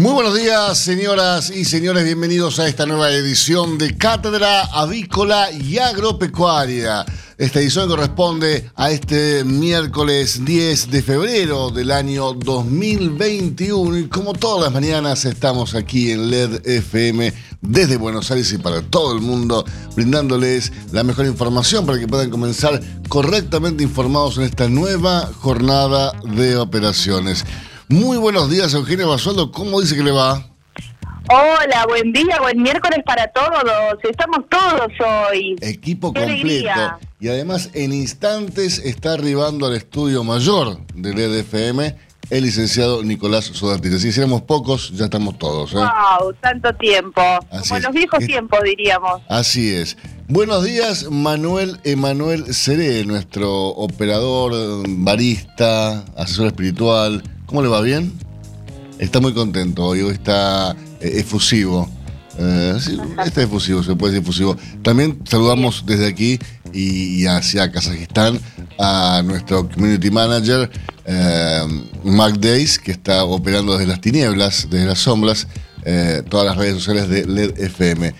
[0.00, 2.04] Muy buenos días, señoras y señores.
[2.04, 7.04] Bienvenidos a esta nueva edición de Cátedra Avícola y Agropecuaria.
[7.36, 14.64] Esta edición corresponde a este miércoles 10 de febrero del año 2021 y como todas
[14.64, 19.66] las mañanas estamos aquí en LED FM desde Buenos Aires y para todo el mundo
[19.94, 22.80] brindándoles la mejor información para que puedan comenzar
[23.10, 27.44] correctamente informados en esta nueva jornada de operaciones.
[27.90, 29.50] Muy buenos días, Eugenio Basualdo.
[29.50, 30.46] ¿Cómo dice que le va?
[31.28, 33.64] Hola, buen día, buen miércoles para todos.
[34.08, 34.92] Estamos todos
[35.28, 35.56] hoy.
[35.60, 36.70] Equipo completo.
[37.18, 41.96] Y además, en instantes está arribando al estudio mayor del EDFM
[42.30, 43.90] el licenciado Nicolás Sodati.
[43.98, 45.72] Si hiciéramos pocos, ya estamos todos.
[45.72, 45.78] ¿eh?
[45.78, 46.32] ¡Wow!
[46.40, 47.20] Tanto tiempo.
[47.50, 49.20] Como en los viejos tiempos, diríamos.
[49.28, 49.96] Así es.
[50.28, 57.24] Buenos días, Manuel Emanuel Seré, nuestro operador, barista, asesor espiritual.
[57.50, 57.80] ¿Cómo le va?
[57.80, 58.12] ¿Bien?
[59.00, 60.70] Está muy contento hoy, está
[61.00, 61.90] eh, efusivo.
[62.38, 64.56] Eh, sí, está efusivo, se puede decir efusivo.
[64.84, 66.38] También saludamos desde aquí
[66.72, 68.38] y, hacia Kazajistán
[68.78, 70.70] a nuestro community manager,
[71.06, 71.62] eh,
[72.04, 75.48] Mark Days, que está operando desde las tinieblas, desde las sombras,
[75.84, 78.14] eh, todas las redes sociales de LED FM.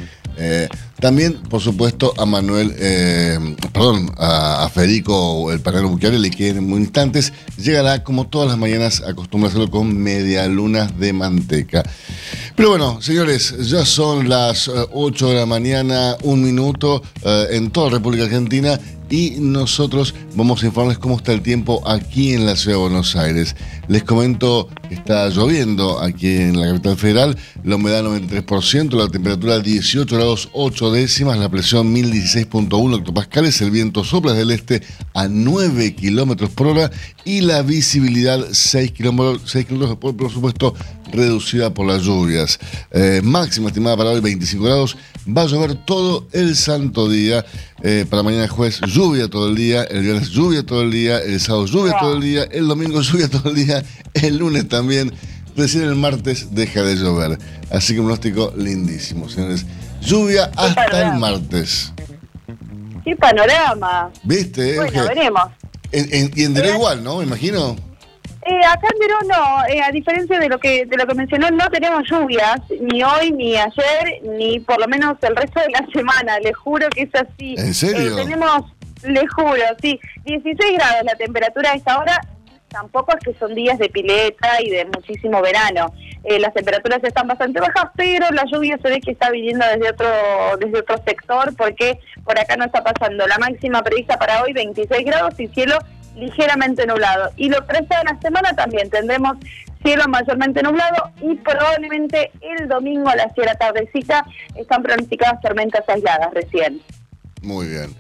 [1.01, 3.39] También, por supuesto, a Manuel, eh,
[3.73, 9.49] perdón, a, Federico, el panero Bucchiarelli, que en instantes llegará, como todas las mañanas, acostumbra
[9.49, 11.83] hacerlo con media lunas de manteca.
[12.55, 17.71] Pero bueno, señores, ya son las 8 eh, de la mañana, un minuto, eh, en
[17.71, 18.79] toda la República Argentina
[19.11, 23.17] y nosotros vamos a informarles cómo está el tiempo aquí en la ciudad de Buenos
[23.17, 23.57] Aires.
[23.91, 29.59] Les comento que está lloviendo aquí en la capital federal, la humedad 93%, la temperatura
[29.59, 34.81] 18 grados 8 décimas, la presión 1016.1 hectopascales, el viento sopla del este
[35.13, 36.93] a 9 kilómetros por hora
[37.25, 40.73] y la visibilidad 6 kilómetros, 6 kilómetros por, supuesto,
[41.11, 42.61] reducida por las lluvias.
[42.93, 44.97] Eh, máxima estimada para hoy 25 grados,
[45.27, 47.45] va a llover todo el santo día.
[47.83, 51.41] Eh, para mañana jueves lluvia todo el día, el viernes lluvia todo el día, el
[51.41, 53.80] sábado lluvia todo el día, el domingo lluvia todo el día,
[54.15, 55.13] el lunes también.
[55.57, 57.39] Recién el martes deja de llover.
[57.71, 59.67] Así que un pronóstico lindísimo, señores.
[60.01, 61.93] Lluvia hasta el martes.
[63.05, 64.11] ¡Qué panorama!
[64.23, 64.77] ¿Viste?
[64.77, 65.43] Bueno, veremos.
[65.93, 67.19] y en igual, ¿no?
[67.19, 67.77] Me imagino.
[68.43, 71.51] Eh, acá en Verón no, eh, a diferencia de lo que de lo que mencionó,
[71.51, 75.87] no tenemos lluvias, ni hoy, ni ayer, ni por lo menos el resto de la
[75.93, 77.55] semana, le juro que es así.
[77.59, 78.19] ¿En serio?
[78.19, 78.65] Eh, tenemos,
[79.03, 82.19] le juro, sí, 16 grados la temperatura a esta hora,
[82.71, 85.93] tampoco es que son días de pileta y de muchísimo verano.
[86.25, 89.91] Eh, las temperaturas están bastante bajas, pero la lluvia se ve que está viniendo desde
[89.91, 90.09] otro
[90.59, 93.27] desde otro sector porque por acá no está pasando.
[93.27, 95.79] La máxima prevista para hoy 26 grados y cielo
[96.17, 97.31] ligeramente nublado.
[97.37, 99.37] Y lo que de la semana también tendremos
[99.83, 106.33] cielo mayormente nublado y probablemente el domingo a las 7 tardecita están pronosticadas tormentas aisladas
[106.33, 106.81] recién.
[107.43, 107.95] Muy bien.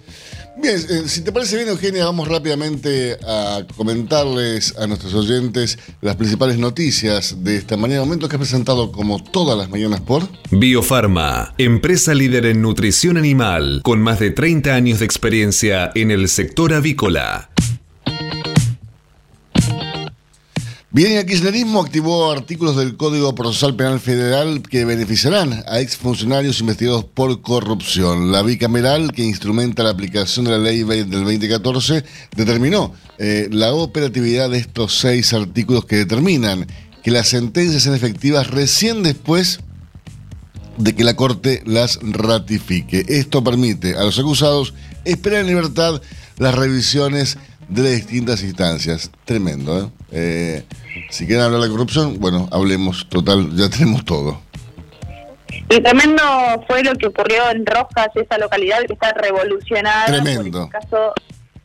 [0.62, 6.16] Bien, eh, si te parece bien, Eugenia, vamos rápidamente a comentarles a nuestros oyentes las
[6.16, 8.02] principales noticias de esta mañana.
[8.02, 13.80] Momento que ha presentado como todas las mañanas por Biofarma, empresa líder en nutrición animal,
[13.82, 17.49] con más de 30 años de experiencia en el sector avícola.
[20.92, 27.04] Bien, el kirchnerismo activó artículos del Código Procesal Penal Federal que beneficiarán a exfuncionarios investigados
[27.04, 28.32] por corrupción.
[28.32, 32.02] La bicameral, que instrumenta la aplicación de la ley del 2014,
[32.34, 36.66] determinó eh, la operatividad de estos seis artículos que determinan
[37.04, 39.60] que las sentencias sean efectivas recién después
[40.76, 43.04] de que la Corte las ratifique.
[43.06, 46.02] Esto permite a los acusados esperar en libertad
[46.36, 47.38] las revisiones
[47.70, 49.10] de las distintas instancias.
[49.24, 49.90] Tremendo, ¿eh?
[50.12, 50.64] eh
[51.08, 54.40] si quieren hablar de corrupción, bueno, hablemos, total, ya tenemos todo.
[55.68, 56.22] Y tremendo
[56.66, 60.06] fue lo que ocurrió en Rojas, esa localidad que está revolucionada.
[60.06, 60.68] Tremendo.
[60.68, 61.14] caso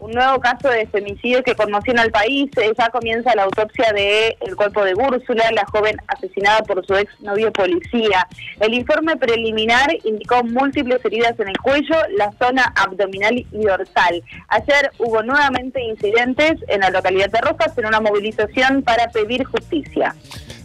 [0.05, 2.49] un nuevo caso de femicidio que conmociona al país.
[2.57, 6.95] Eh, ya comienza la autopsia del el cuerpo de Úrsula, la joven asesinada por su
[6.95, 8.27] ex novio policía.
[8.59, 14.23] El informe preliminar indicó múltiples heridas en el cuello, la zona abdominal y dorsal.
[14.49, 20.15] Ayer hubo nuevamente incidentes en la localidad de Rojas en una movilización para pedir justicia.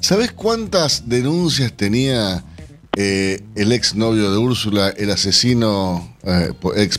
[0.00, 2.42] ¿Sabes cuántas denuncias tenía
[2.96, 6.98] eh, el ex novio de Úrsula, el asesino, eh, ex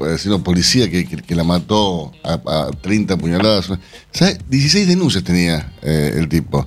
[0.00, 3.70] asesino policía que, la mató a, 30 puñaladas.
[4.12, 4.38] ¿Sabes?
[4.48, 6.66] 16 denuncias tenía eh, el tipo.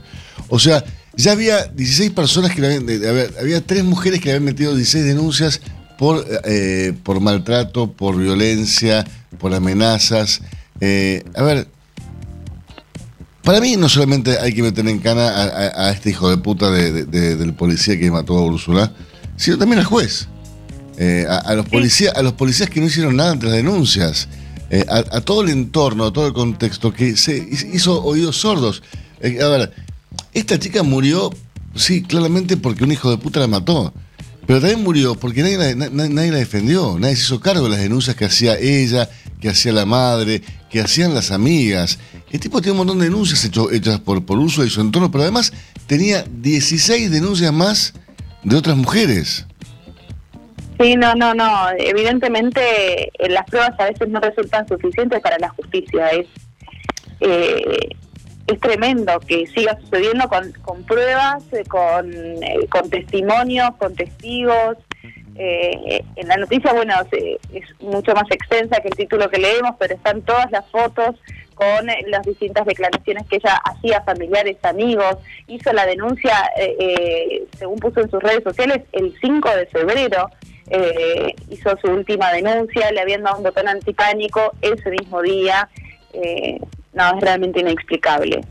[0.49, 0.83] O sea,
[1.15, 3.35] ya había 16 personas que le habían.
[3.39, 5.61] había tres mujeres que le habían metido 16 denuncias
[5.97, 6.25] por,
[7.03, 9.05] por maltrato, por violencia,
[9.39, 10.41] por amenazas.
[10.81, 11.67] a ver,
[13.47, 17.53] para mí no solamente hay que meter en cana a, este hijo de puta del
[17.53, 18.91] policía que mató a Úrsula,
[19.37, 20.27] sino también al juez.
[20.97, 24.27] Eh, a, los policías, a los policías que no hicieron nada ante las denuncias,
[24.69, 27.37] eh, a, todo el entorno, a todo el contexto que se
[27.71, 28.83] hizo oídos sordos.
[29.21, 29.73] Eh, a ver,
[30.33, 31.29] esta chica murió,
[31.73, 33.93] sí, claramente porque un hijo de puta la mató.
[34.45, 38.17] Pero también murió porque nadie, nadie, la defendió, nadie se hizo cargo de las denuncias
[38.17, 39.09] que hacía ella,
[39.39, 41.97] que hacía la madre, que hacían las amigas.
[42.31, 45.23] El tipo tiene un montón de denuncias hechas por, por uso de su entorno, pero
[45.23, 45.53] además
[45.87, 47.93] tenía 16 denuncias más
[48.43, 49.45] de otras mujeres.
[50.79, 51.69] Sí, no, no, no.
[51.77, 56.09] Evidentemente eh, las pruebas a veces no resultan suficientes para la justicia.
[56.09, 56.27] Es,
[57.21, 57.89] eh,
[58.47, 64.77] es tremendo que siga sucediendo con, con pruebas, eh, con, eh, con testimonios, con testigos.
[65.35, 69.95] Eh, en la noticia, bueno, es mucho más extensa que el título que leemos, pero
[69.95, 71.15] están todas las fotos
[71.57, 75.17] con las distintas declaraciones que ella hacía familiares, amigos.
[75.47, 76.33] Hizo la denuncia,
[77.57, 80.29] según puso en sus redes sociales, el 5 de febrero.
[81.49, 85.67] hizo su última denuncia, le habían dado un botón antipánico ese mismo día.
[86.13, 86.59] Eh,
[86.93, 88.41] no, es realmente inexplicable.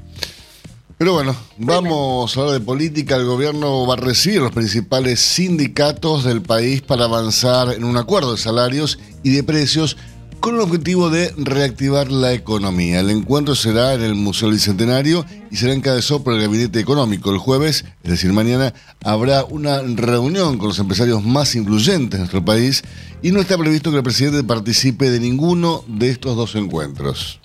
[0.98, 3.16] Pero bueno, vamos a hablar de política.
[3.16, 8.32] El gobierno va a recibir los principales sindicatos del país para avanzar en un acuerdo
[8.32, 9.98] de salarios y de precios
[10.40, 13.00] con el objetivo de reactivar la economía.
[13.00, 17.30] El encuentro será en el Museo Bicentenario y será encabezado por el Gabinete Económico.
[17.30, 18.74] El jueves, es decir, mañana,
[19.04, 22.82] habrá una reunión con los empresarios más influyentes de nuestro país
[23.22, 27.40] y no está previsto que el presidente participe de ninguno de estos dos encuentros.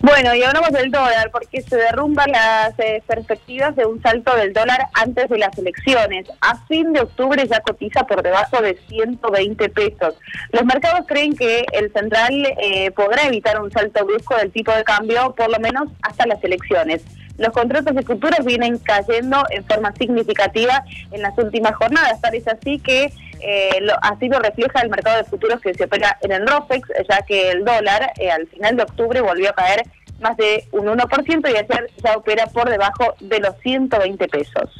[0.00, 4.52] Bueno, y hablamos del dólar porque se derrumban las eh, perspectivas de un salto del
[4.52, 6.28] dólar antes de las elecciones.
[6.42, 10.14] A fin de octubre ya cotiza por debajo de 120 pesos.
[10.52, 14.84] Los mercados creen que el central eh, podrá evitar un salto brusco del tipo de
[14.84, 17.02] cambio por lo menos hasta las elecciones.
[17.38, 22.18] Los contratos de futuros vienen cayendo en forma significativa en las últimas jornadas.
[22.20, 26.18] Parece así que eh, lo, así lo refleja el mercado de futuros que se opera
[26.22, 29.82] en el ROFEX, ya que el dólar eh, al final de octubre volvió a caer
[30.20, 34.70] más de un 1% y ayer ya opera por debajo de los 120 pesos.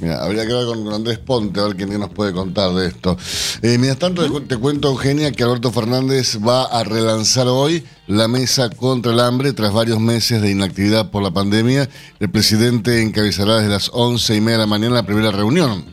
[0.00, 3.16] Mira, habría que hablar con Andrés Ponte a ver quién nos puede contar de esto.
[3.62, 8.70] Eh, mientras tanto, te cuento, Eugenia, que Alberto Fernández va a relanzar hoy la mesa
[8.70, 11.88] contra el hambre tras varios meses de inactividad por la pandemia.
[12.18, 15.84] El presidente encabezará desde las once y media de la mañana la primera reunión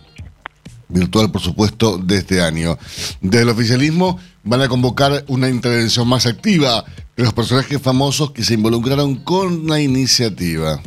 [0.91, 2.77] virtual, por supuesto, de este año.
[3.21, 6.85] Desde el oficialismo van a convocar una intervención más activa
[7.15, 10.81] de los personajes famosos que se involucraron con la iniciativa.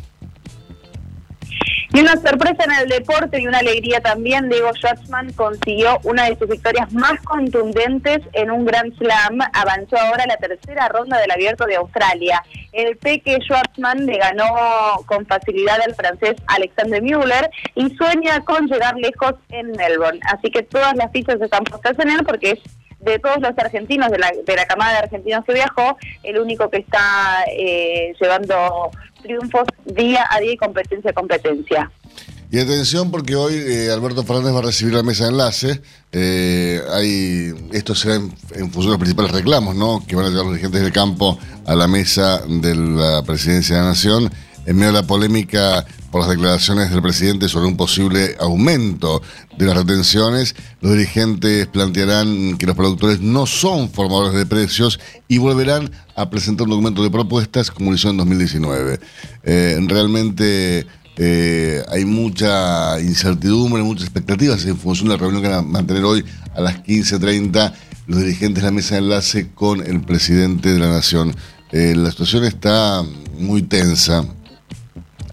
[1.94, 6.36] Y una sorpresa en el deporte y una alegría también, Diego Schwartzman consiguió una de
[6.36, 9.38] sus victorias más contundentes en un Grand Slam.
[9.52, 12.42] Avanzó ahora a la tercera ronda del Abierto de Australia.
[12.72, 14.44] El Peque Schwartzman le ganó
[15.06, 20.18] con facilidad al francés Alexander Müller y sueña con llegar lejos en Melbourne.
[20.32, 22.58] Así que todas las fichas están puestas en él porque es
[23.04, 26.70] de todos los argentinos, de la, de la camada de argentinos que viajó, el único
[26.70, 28.90] que está eh, llevando
[29.22, 31.90] triunfos día a día y competencia a competencia.
[32.50, 35.82] Y atención porque hoy eh, Alberto Fernández va a recibir la mesa de enlace.
[36.12, 38.30] Eh, hay, esto será en,
[38.70, 40.04] función de los principales reclamos, ¿no?
[40.06, 43.82] Que van a llevar los dirigentes del campo a la mesa de la presidencia de
[43.82, 44.30] la Nación.
[44.66, 49.20] En medio de la polémica por las declaraciones del presidente sobre un posible aumento
[49.58, 55.38] de las retenciones, los dirigentes plantearán que los productores no son formadores de precios y
[55.38, 59.00] volverán a presentar un documento de propuestas como lo hizo en 2019.
[59.42, 65.58] Eh, realmente eh, hay mucha incertidumbre, muchas expectativas en función de la reunión que van
[65.58, 67.72] a mantener hoy a las 15.30
[68.06, 71.34] los dirigentes de la mesa de enlace con el presidente de la Nación.
[71.72, 73.02] Eh, la situación está
[73.38, 74.24] muy tensa.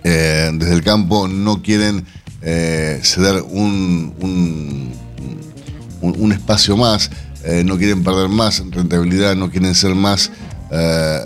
[0.03, 2.05] Eh, desde el campo no quieren
[2.41, 4.15] ceder un,
[6.01, 7.12] un, espacio más
[7.43, 10.31] eh, no quieren perder más rentabilidad, no quieren ser más
[10.72, 11.20] eh,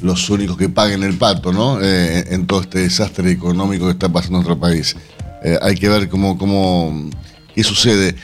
[0.00, 1.80] los únicos que paguen el pato, ¿no?
[1.80, 4.96] Eh, en todo este desastre económico que está pasando en nuestro país.
[5.62, 7.10] hay que ver cómo, cómo
[7.54, 8.16] qué sucede.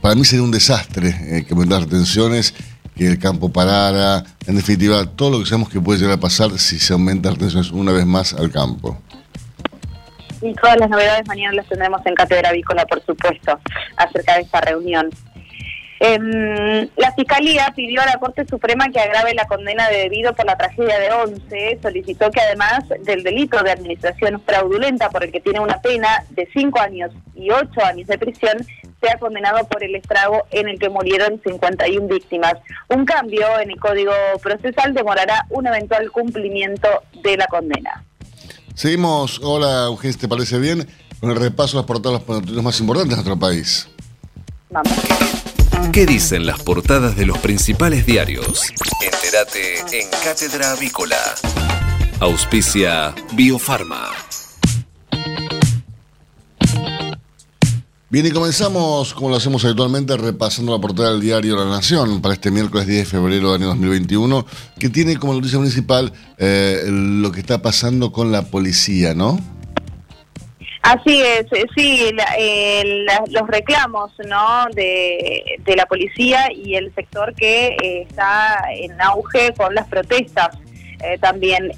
[0.00, 2.54] para mí sería un desastre que aumentar retenciones,
[3.00, 6.50] que el campo parara, en definitiva, todo lo que sabemos que puede llegar a pasar
[6.58, 9.00] si se aumenta retenciones una vez más al campo.
[10.42, 13.58] Y todas las novedades mañana las tendremos en Cátedra Avícola, por supuesto,
[13.96, 15.08] acerca de esta reunión.
[16.02, 20.46] Eh, la Fiscalía pidió a la Corte Suprema que agrave la condena de debido por
[20.46, 21.78] la tragedia de Once.
[21.82, 26.48] Solicitó que además del delito de administración fraudulenta por el que tiene una pena de
[26.54, 28.66] cinco años y ocho años de prisión,
[29.02, 32.54] sea condenado por el estrago en el que murieron 51 víctimas.
[32.88, 36.88] Un cambio en el Código Procesal demorará un eventual cumplimiento
[37.22, 38.04] de la condena.
[38.74, 40.88] Seguimos, hola Eugenio, ¿te parece bien?
[41.20, 42.26] Con el repaso de las portadas
[42.62, 43.86] más importantes de nuestro país.
[44.70, 45.49] Vamos.
[45.92, 48.62] ¿Qué dicen las portadas de los principales diarios?
[49.02, 51.16] Entérate en Cátedra Avícola.
[52.20, 54.10] Auspicia Biofarma.
[58.08, 62.34] Bien, y comenzamos, como lo hacemos habitualmente, repasando la portada del diario La Nación para
[62.34, 64.46] este miércoles 10 de febrero del año 2021,
[64.78, 69.38] que tiene como noticia principal eh, lo que está pasando con la policía, ¿no?
[70.82, 72.10] Así es, eh, sí,
[73.30, 74.66] los reclamos ¿no?
[74.74, 80.56] De, la policía y el sector que eh, está en auge con las protestas.
[81.02, 81.72] Eh, también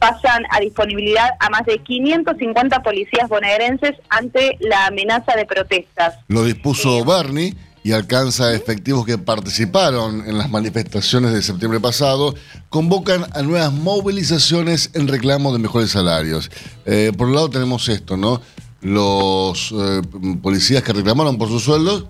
[0.00, 6.18] pasan a disponibilidad a más de 550 policías bonaerenses ante la amenaza de protestas.
[6.26, 7.54] Lo dispuso Barney
[7.84, 12.34] y alcanza efectivos que participaron en las manifestaciones de septiembre pasado,
[12.70, 16.50] convocan a nuevas movilizaciones en reclamo de mejores salarios.
[16.86, 18.40] Eh, por un lado tenemos esto, ¿no?
[18.80, 20.00] Los eh,
[20.42, 22.06] policías que reclamaron por sus sueldos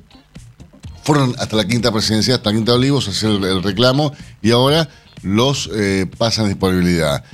[1.02, 4.12] fueron hasta la quinta presidencia, hasta la quinta Olivos, a hacer el, reclamo
[4.43, 4.88] y ahora
[5.23, 7.25] los eh, pasan disponibilidad.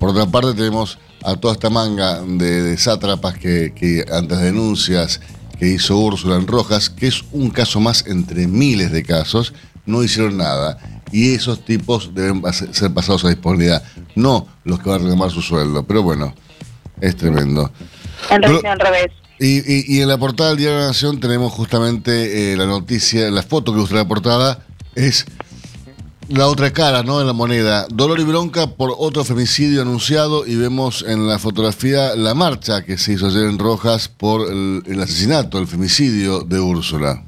[0.00, 5.20] Por otra parte tenemos a toda esta manga de, sátrapas que, que ante denuncias
[5.58, 9.52] que hizo Úrsula en Rojas, que es un caso más entre miles de casos,
[9.86, 10.78] no hicieron nada.
[11.12, 13.82] Y esos tipos deben ser pasados a disponibilidad,
[14.14, 15.84] no los que van a reclamar su sueldo.
[15.86, 16.34] Pero bueno,
[17.00, 17.70] es tremendo.
[18.30, 18.42] al
[18.80, 19.12] revés.
[19.38, 23.42] Y, en la portada del Diario de la Nación tenemos justamente eh, la noticia, la
[23.42, 25.26] foto que ilustra la portada, es
[26.28, 27.20] la otra cara, ¿no?
[27.20, 27.86] En la moneda.
[27.90, 32.98] Dolor y bronca por otro femicidio anunciado y vemos en la fotografía la marcha que
[32.98, 37.22] se hizo ayer en Rojas por el, el asesinato, el femicidio de Úrsula.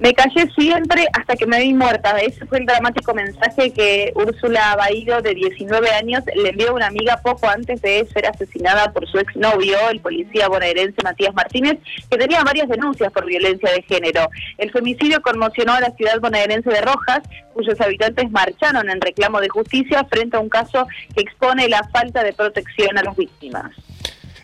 [0.00, 2.16] Me callé siempre hasta que me vi muerta.
[2.18, 6.86] Ese fue el dramático mensaje que Úrsula Baído, de 19 años, le envió a una
[6.86, 11.78] amiga poco antes de ser asesinada por su exnovio, el policía bonaerense Matías Martínez,
[12.08, 14.28] que tenía varias denuncias por violencia de género.
[14.56, 19.48] El femicidio conmocionó a la ciudad bonaerense de Rojas, cuyos habitantes marcharon en reclamo de
[19.48, 23.72] justicia frente a un caso que expone la falta de protección a las víctimas.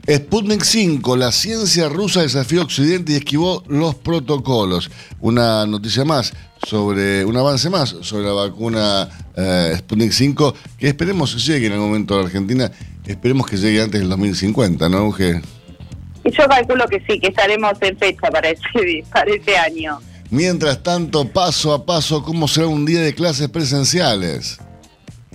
[0.06, 4.90] Sputnik 5, la ciencia rusa desafió a Occidente y esquivó los protocolos.
[5.20, 6.34] Una noticia más
[6.66, 11.72] sobre, un avance más sobre la vacuna eh, Sputnik 5, que esperemos que llegue en
[11.72, 12.70] algún momento a la Argentina,
[13.06, 15.40] esperemos que llegue antes del 2050, ¿no, Euge?
[16.24, 20.00] Yo calculo que sí, que estaremos en fecha para ese, para ese año.
[20.28, 24.58] Mientras tanto, paso a paso, ¿cómo será un día de clases presenciales?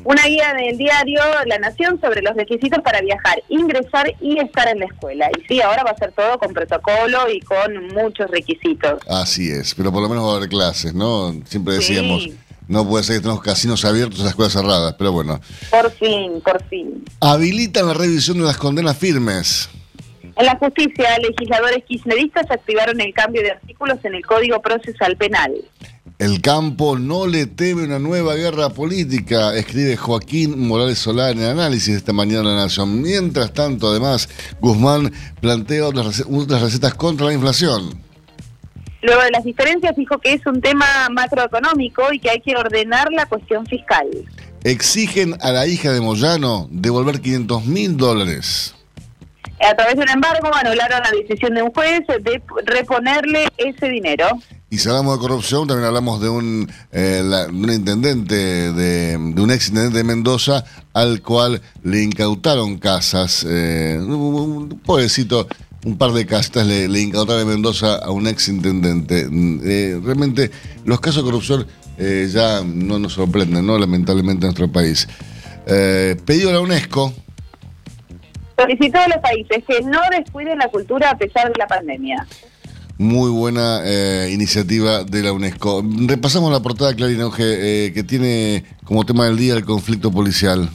[0.03, 4.79] Una guía del diario La Nación sobre los requisitos para viajar, ingresar y estar en
[4.79, 5.29] la escuela.
[5.37, 9.01] Y sí, ahora va a ser todo con protocolo y con muchos requisitos.
[9.07, 11.33] Así es, pero por lo menos va a haber clases, ¿no?
[11.45, 12.27] Siempre decíamos,
[12.67, 15.41] no puede ser que tenemos casinos abiertos y las escuelas cerradas, pero bueno.
[15.69, 17.03] Por fin, por fin.
[17.19, 19.69] Habilitan la revisión de las condenas firmes.
[20.39, 25.53] En la justicia, legisladores kirchneristas activaron el cambio de artículos en el Código Procesal Penal.
[26.19, 31.51] El campo no le teme una nueva guerra política, escribe Joaquín Morales Solá en el
[31.51, 33.01] análisis de esta mañana de la Nación.
[33.01, 34.27] Mientras tanto, además,
[34.59, 36.25] Guzmán plantea otras,
[36.61, 38.03] recetas contra la inflación.
[39.01, 43.13] Luego de las diferencias, dijo que es un tema macroeconómico y que hay que ordenar
[43.13, 44.05] la cuestión fiscal.
[44.65, 48.75] Exigen a la hija de Moyano devolver 500 mil dólares.
[49.65, 54.27] A través de un embargo anularon la decisión de un juez de reponerle ese dinero.
[54.71, 59.69] Y si hablamos de corrupción, también hablamos de un, eh, un intendente, de, un ex
[59.69, 63.43] intendente de Mendoza, al cual le incautaron casas.
[63.49, 65.47] Eh, un, pobrecito,
[65.85, 69.27] un par de casas le, incautaron de Mendoza a un ex intendente.
[69.31, 70.51] Eh, realmente,
[70.85, 71.67] los casos de corrupción
[72.31, 73.77] ya no nos sorprenden, ¿no?
[73.77, 75.07] Lamentablemente, en nuestro país.
[75.65, 77.11] pedido a la UNESCO.
[78.55, 82.25] Solicitó a los países que no descuiden la cultura a pesar de la pandemia.
[82.99, 85.81] Muy buena eh, iniciativa de la UNESCO.
[86.05, 87.45] Repasamos la portada, Clarina Auge,
[87.85, 90.69] eh, que tiene como tema del día el conflicto policial.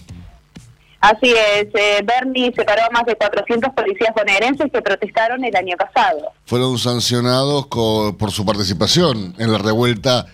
[1.02, 5.76] Así es, eh, Bernie separó a más de 400 policías bonaerenses que protestaron el año
[5.76, 6.32] pasado.
[6.46, 10.24] Fueron sancionados por su participación en la revuelta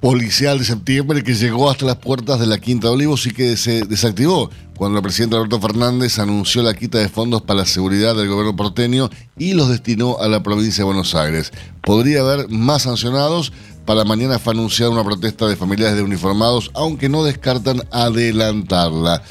[0.00, 3.56] policial de septiembre que llegó hasta las puertas de la Quinta de Olivos y que
[3.56, 8.16] se desactivó cuando el presidente Alberto Fernández anunció la quita de fondos para la seguridad
[8.16, 11.52] del gobierno porteño y los destinó a la provincia de Buenos Aires.
[11.82, 13.52] Podría haber más sancionados.
[13.84, 19.22] Para mañana fue anunciada una protesta de familiares de uniformados, aunque no descartan adelantarla.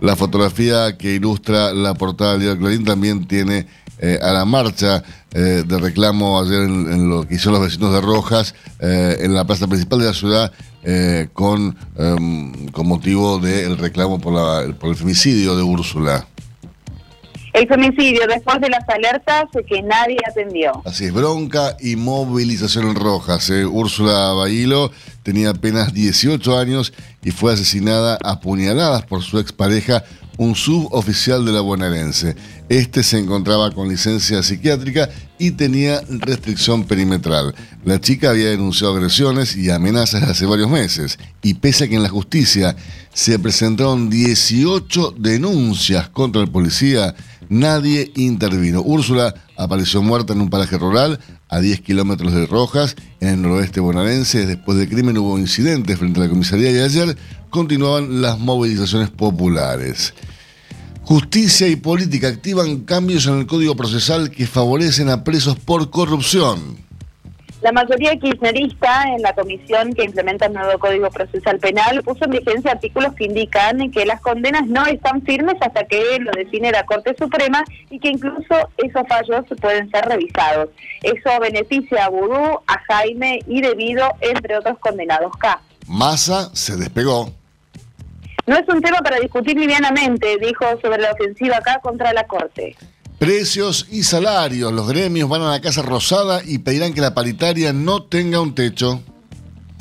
[0.00, 3.66] La fotografía que ilustra la portada del diario Clarín también tiene
[3.98, 5.04] eh, a la marcha
[5.38, 9.44] eh, de reclamo ayer en, lo que hicieron los vecinos de Rojas eh, en la
[9.44, 10.52] plaza principal de la ciudad
[11.34, 16.26] con, em, con motivo del reclamo por, la, por el femicidio de Úrsula.
[17.52, 20.80] El femicidio después de las alertas que nadie atendió.
[20.84, 23.50] Así es, bronca y movilización en Rojas.
[23.50, 30.04] Úrsula Bailo tenía apenas 18 años y fue asesinada a puñaladas por su expareja
[30.38, 32.36] un suboficial de la bonaerense.
[32.68, 37.54] Este se encontraba con licencia psiquiátrica y tenía restricción perimetral.
[37.84, 42.02] La chica había denunciado agresiones y amenazas hace varios meses, y pese a que en
[42.02, 42.76] la justicia
[43.12, 47.14] se presentaron 18 denuncias contra el policía,
[47.48, 48.82] nadie intervino.
[48.82, 53.80] Úrsula apareció muerta en un paraje rural a 10 kilómetros de Rojas, en el noroeste
[53.80, 54.46] bonaerense.
[54.46, 57.16] Después del crimen hubo incidentes frente a la comisaría y ayer
[57.50, 60.12] continuaban las movilizaciones populares.
[61.06, 66.78] Justicia y política activan cambios en el Código Procesal que favorecen a presos por corrupción.
[67.62, 72.32] La mayoría kirchnerista en la comisión que implementa el nuevo Código Procesal Penal puso en
[72.32, 76.84] vigencia artículos que indican que las condenas no están firmes hasta que lo define la
[76.84, 80.70] Corte Suprema y que incluso esos fallos pueden ser revisados.
[81.04, 85.60] Eso beneficia a Vudú, a Jaime y Debido, entre otros condenados K.
[85.86, 87.30] Massa se despegó.
[88.46, 92.76] No es un tema para discutir livianamente, dijo sobre la ofensiva acá contra la Corte.
[93.18, 94.72] Precios y salarios.
[94.72, 98.54] Los gremios van a la Casa Rosada y pedirán que la paritaria no tenga un
[98.54, 99.02] techo.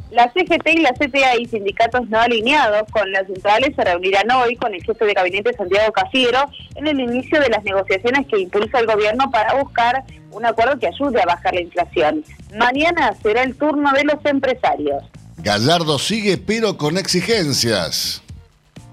[0.10, 4.56] La CGT y la CTA y sindicatos no alineados con las centrales se reunirán hoy
[4.56, 8.80] con el jefe de gabinete Santiago Cafiero en el inicio de las negociaciones que impulsa
[8.80, 12.24] el gobierno para buscar un acuerdo que ayude a bajar la inflación.
[12.58, 15.04] Mañana será el turno de los empresarios.
[15.38, 18.24] Gallardo sigue pero con exigencias.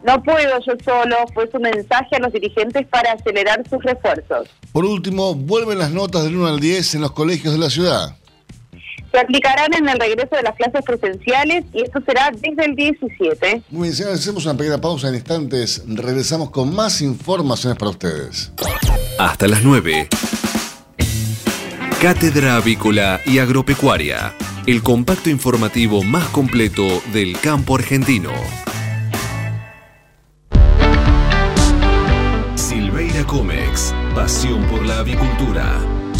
[0.04, 4.48] No puedo yo solo, fue su mensaje a los dirigentes para acelerar sus refuerzos.
[4.72, 8.16] Por último, vuelven las notas del 1 al 10 en los colegios de la ciudad.
[9.12, 13.62] Se aplicarán en el regreso de las clases presenciales y esto será desde el 17.
[13.68, 15.84] Muy bien, señores, hacemos una pequeña pausa en instantes.
[15.86, 18.50] Regresamos con más informaciones para ustedes.
[19.18, 20.08] Hasta las 9.
[22.00, 24.34] Cátedra Avícola y Agropecuaria,
[24.66, 28.32] el compacto informativo más completo del campo argentino.
[33.24, 36.01] Comex, pasión por la avicultura.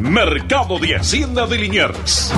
[0.00, 2.32] Mercado de Hacienda de Liniers.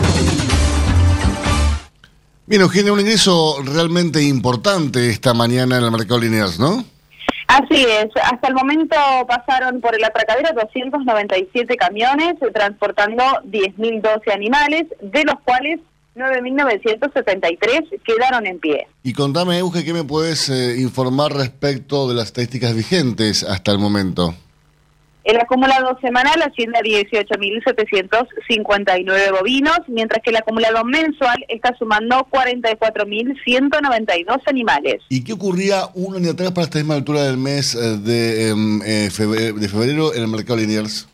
[2.46, 6.84] Bien, Eugenia, un ingreso realmente importante esta mañana en el mercado de Liniers, ¿no?
[7.46, 14.86] Así es, hasta el momento pasaron por el atracadero 297 camiones eh, transportando 10.012 animales,
[15.00, 15.80] de los cuales
[16.16, 18.86] 9.973 quedaron en pie.
[19.02, 23.78] Y contame, Euge, ¿qué me puedes eh, informar respecto de las estadísticas vigentes hasta el
[23.78, 24.34] momento?
[25.22, 34.40] El acumulado semanal asciende a 18.759 bovinos, mientras que el acumulado mensual está sumando 44.192
[34.46, 35.02] animales.
[35.10, 38.80] ¿Y qué ocurría un año atrás para esta misma altura del mes eh, de, em,
[38.82, 41.06] eh, febrero, de febrero en el mercado Liniers?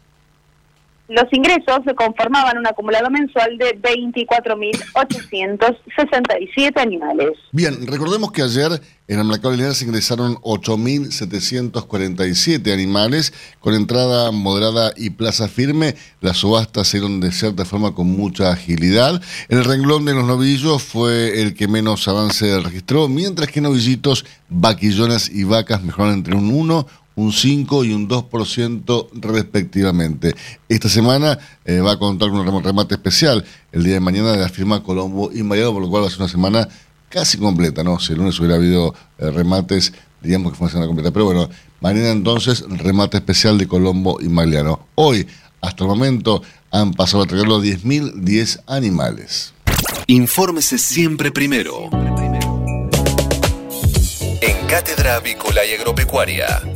[1.08, 7.34] Los ingresos se conformaban un acumulado mensual de 24.867 animales.
[7.52, 15.10] Bien, recordemos que ayer en el mercado se ingresaron 8.747 animales con entrada moderada y
[15.10, 15.94] plaza firme.
[16.20, 19.22] Las subastas se dieron de cierta forma con mucha agilidad.
[19.48, 25.30] El renglón de los novillos fue el que menos avance registró, mientras que novillitos, vaquillonas
[25.30, 26.84] y vacas mejoraron entre un 1,
[27.16, 30.34] un 5 y un 2% respectivamente.
[30.68, 34.38] Esta semana eh, va a contar con un remate especial el día de mañana de
[34.38, 36.68] la firma Colombo y Inmediato, por lo cual va a ser una semana
[37.08, 37.98] casi completa, ¿no?
[37.98, 41.10] Si el lunes hubiera habido eh, remates, diríamos que fue una semana completa.
[41.10, 41.48] Pero bueno,
[41.80, 44.86] mañana entonces remate especial de Colombo y Magliano.
[44.94, 45.26] Hoy,
[45.62, 49.54] hasta el momento, han pasado a traer los 10.010 animales.
[50.06, 51.88] Infórmese siempre primero.
[54.42, 56.75] En Cátedra Avícola y Agropecuaria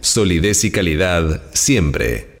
[0.00, 2.40] Solidez y calidad siempre.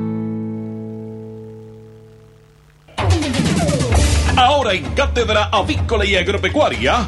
[4.61, 7.07] Ahora en Cátedra Avícola y Agropecuaria,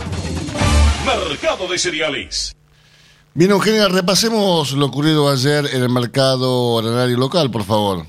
[1.05, 2.55] Mercado de Cereales.
[3.35, 8.07] Bien, Eugenia, repasemos lo ocurrido ayer en el mercado agrario local, por favor.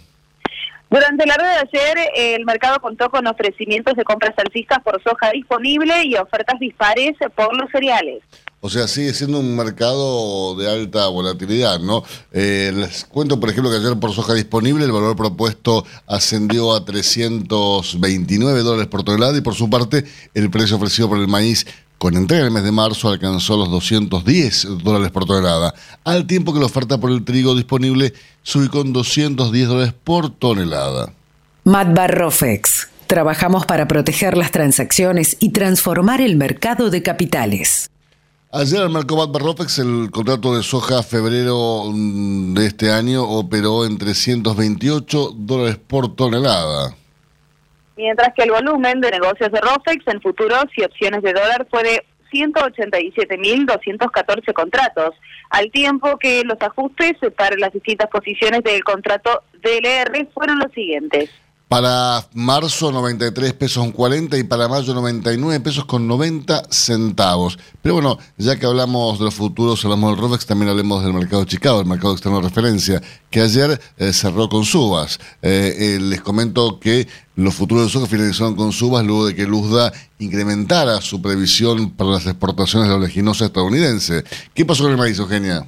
[0.95, 5.33] Durante la rueda de ayer, el mercado contó con ofrecimientos de compras alcistas por soja
[5.33, 8.23] disponible y ofertas dispares por los cereales.
[8.61, 12.05] O sea, sigue siendo un mercado de alta volatilidad, ¿no?
[12.33, 16.85] Eh, les cuento, por ejemplo, que ayer por soja disponible el valor propuesto ascendió a
[16.85, 21.67] 329 dólares por tonelada y por su parte el precio ofrecido por el maíz
[22.05, 25.73] con entrega en el mes de marzo alcanzó los 210 dólares por tonelada,
[26.05, 28.13] al tiempo que la oferta por el trigo disponible
[28.43, 31.15] subió con 210 dólares por tonelada.
[31.65, 32.89] Matbar Rofex.
[33.07, 37.89] Trabajamos para proteger las transacciones y transformar el mercado de capitales.
[38.53, 43.97] Ayer el Marco Barrofex, el contrato de soja febrero mm, de este año operó en
[43.97, 46.95] 328 dólares por tonelada.
[47.97, 51.85] Mientras que el volumen de negocios de ROFEX en futuros y opciones de dólar fue
[51.85, 55.15] de 187.214 contratos,
[55.51, 61.31] al tiempo que los ajustes para las distintas posiciones del contrato DLR fueron los siguientes.
[61.69, 67.59] Para marzo 93 pesos con 40 y para mayo 99 pesos con 90 centavos.
[67.83, 71.43] Pero bueno, ya que hablamos de los futuros, hablamos del ROFEX, también hablemos del mercado
[71.45, 75.19] de Chicago, el mercado externo de referencia, que ayer eh, cerró con subas.
[75.43, 79.47] Eh, eh, les comento que los futuros de soja finalizaron con subas luego de que
[79.47, 84.23] Luzda incrementara su previsión para las exportaciones de la oleaginosa estadounidense.
[84.55, 85.67] ¿Qué pasó con el maíz, Eugenia?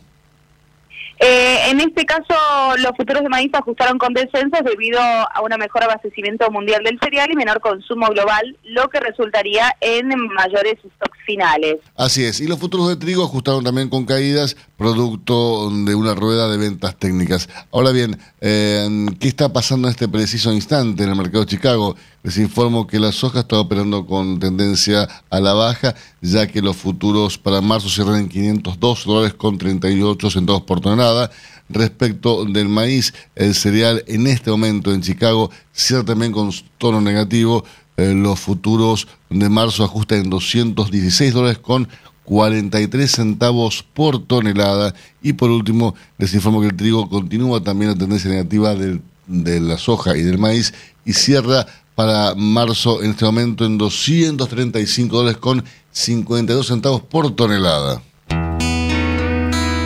[1.28, 2.34] Eh, en este caso,
[2.78, 7.28] los futuros de maíz ajustaron con descensos debido a un mejor abastecimiento mundial del cereal
[7.32, 11.78] y menor consumo global, lo que resultaría en mayores stocks finales.
[11.96, 16.48] Así es, y los futuros de trigo ajustaron también con caídas, producto de una rueda
[16.48, 17.48] de ventas técnicas.
[17.72, 18.86] Ahora bien, eh,
[19.18, 21.96] ¿qué está pasando en este preciso instante en el mercado de Chicago?
[22.26, 26.74] Les informo que la soja está operando con tendencia a la baja, ya que los
[26.76, 31.30] futuros para marzo cierran en 502 dólares con 38 centavos por tonelada.
[31.68, 37.64] Respecto del maíz, el cereal en este momento en Chicago cierra también con tono negativo.
[37.96, 41.86] Eh, los futuros de marzo ajustan en 216 dólares con
[42.24, 44.96] 43 centavos por tonelada.
[45.22, 49.78] Y por último, les informo que el trigo continúa también la tendencia negativa de la
[49.78, 55.64] soja y del maíz y cierra para marzo en este momento en 235 dólares con
[55.90, 58.00] 52 centavos por tonelada.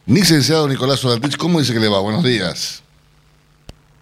[0.07, 1.99] Licenciado Nicolás Solatich, ¿cómo dice que le va?
[2.01, 2.83] Buenos días.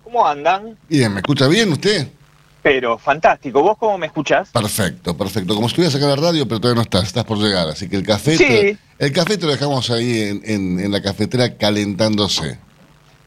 [0.02, 0.76] ¿Cómo andan?
[0.88, 2.08] Bien, ¿me escucha bien usted?
[2.62, 3.62] Pero fantástico.
[3.62, 4.50] ¿Vos cómo me escuchás?
[4.50, 5.54] Perfecto, perfecto.
[5.54, 7.68] Como estuvieras acá en la radio, pero todavía no estás, estás por llegar.
[7.68, 8.44] Así que el café, Sí.
[8.44, 12.58] te, el café te lo dejamos ahí en, en- en la cafetera calentándose.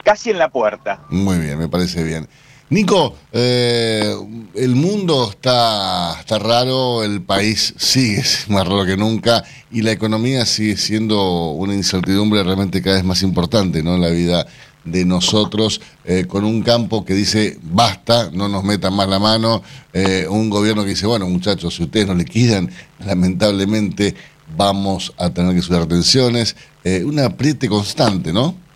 [0.03, 1.01] Casi en la puerta.
[1.09, 2.27] Muy bien, me parece bien.
[2.69, 4.13] Nico, eh,
[4.55, 10.45] el mundo está, está raro, el país sigue más raro que nunca y la economía
[10.45, 13.95] sigue siendo una incertidumbre realmente cada vez más importante ¿no?
[13.95, 14.45] en la vida
[14.83, 19.63] de nosotros, eh, con un campo que dice basta, no nos metan más la mano,
[19.93, 22.69] eh, un gobierno que dice, bueno muchachos, si ustedes no liquidan,
[23.05, 24.13] lamentablemente
[24.57, 28.66] vamos a tener que subir tensiones, eh, un apriete constante, ¿no?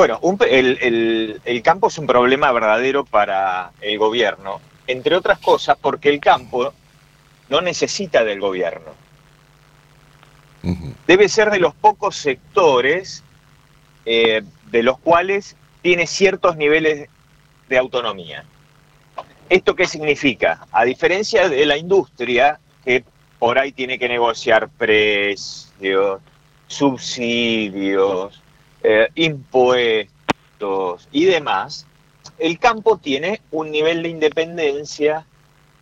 [0.00, 5.14] Bueno, un pe- el, el- el campo es un problema verdadero para el gobierno, entre
[5.14, 6.72] otras cosas porque el campo
[7.50, 8.92] no necesita del gobierno.
[11.06, 13.22] Debe ser de los pocos sectores
[14.06, 17.10] eh, de los cuales tiene ciertos niveles
[17.68, 18.46] de autonomía.
[19.50, 20.66] ¿Esto qué significa?
[20.72, 23.04] A diferencia de la industria, que
[23.38, 26.22] por ahí tiene que negociar precios,
[26.68, 28.40] subsidios,
[28.82, 31.86] eh, impuestos y demás,
[32.38, 35.26] el campo tiene un nivel de independencia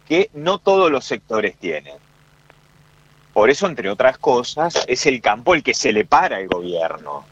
[0.07, 1.97] que no todos los sectores tienen.
[3.33, 7.25] Por eso, entre otras cosas, es el campo el que se le para al gobierno.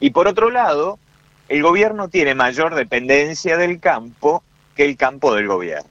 [0.00, 0.98] Y por otro lado,
[1.48, 4.42] el gobierno tiene mayor dependencia del campo
[4.74, 5.88] que el campo del gobierno.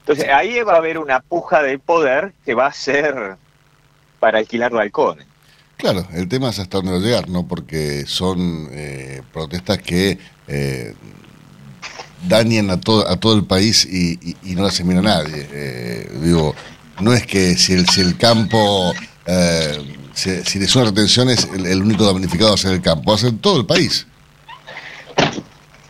[0.00, 3.36] Entonces, ahí va a haber una puja de poder que va a ser
[4.20, 5.26] para alquilar balcones.
[5.76, 7.46] Claro, el tema es hasta dónde va a llegar, ¿no?
[7.46, 10.94] Porque son eh, protestas que eh,
[12.26, 15.46] dañan a todo, a todo el país y, no las mira nadie.
[15.52, 16.54] Eh, digo,
[17.00, 18.94] no es que si el, campo,
[19.26, 23.10] eh, si, si le suena retenciones, el, el único damnificado va a ser el campo,
[23.10, 24.06] va a ser todo el país.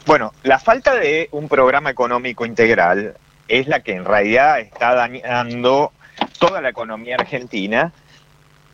[0.04, 3.16] Bueno, la falta de un programa económico integral
[3.48, 5.92] es la que en realidad está dañando
[6.38, 7.92] toda la economía argentina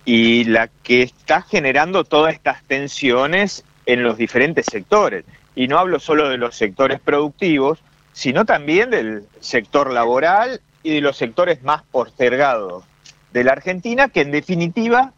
[0.04, 5.24] y la que está generando todas estas tensiones en los diferentes sectores.
[5.54, 7.78] Y no hablo solo de los sectores productivos,
[8.12, 12.84] sino también del sector laboral y de los sectores más postergados
[13.32, 15.12] de la Argentina, que en definitiva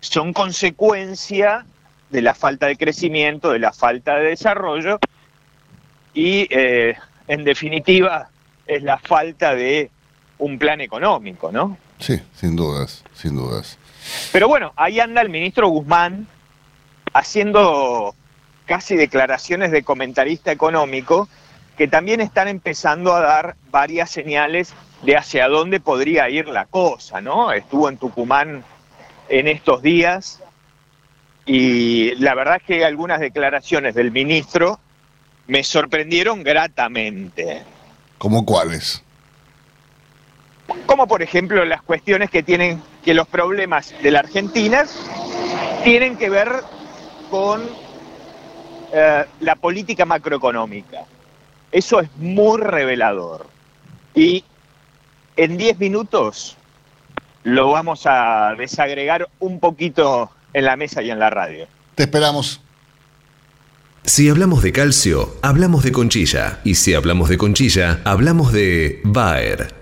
[0.00, 1.66] son consecuencia
[2.10, 4.98] de la falta de crecimiento, de la falta de desarrollo
[6.14, 6.96] y eh,
[7.28, 8.28] en definitiva
[8.66, 9.90] es la falta de
[10.38, 11.76] un plan económico, ¿no?
[11.98, 13.78] Sí, sin dudas, sin dudas.
[14.32, 16.26] Pero bueno, ahí anda el ministro Guzmán
[17.12, 18.14] haciendo
[18.66, 21.28] casi declaraciones de comentarista económico
[21.76, 27.20] que también están empezando a dar varias señales de hacia dónde podría ir la cosa,
[27.20, 27.52] ¿no?
[27.52, 28.64] Estuvo en Tucumán
[29.28, 30.42] en estos días
[31.46, 34.78] y la verdad es que algunas declaraciones del ministro
[35.46, 37.62] me sorprendieron gratamente.
[38.18, 39.02] ¿Cómo cuáles?
[40.86, 44.84] como por ejemplo las cuestiones que tienen, que los problemas de la Argentina
[45.84, 46.48] tienen que ver
[47.30, 47.62] con
[48.92, 51.04] eh, la política macroeconómica.
[51.72, 53.46] Eso es muy revelador.
[54.14, 54.44] Y
[55.36, 56.56] en 10 minutos
[57.44, 61.66] lo vamos a desagregar un poquito en la mesa y en la radio.
[61.94, 62.60] Te esperamos.
[64.04, 66.58] Si hablamos de calcio, hablamos de conchilla.
[66.64, 69.79] Y si hablamos de conchilla, hablamos de Bayer.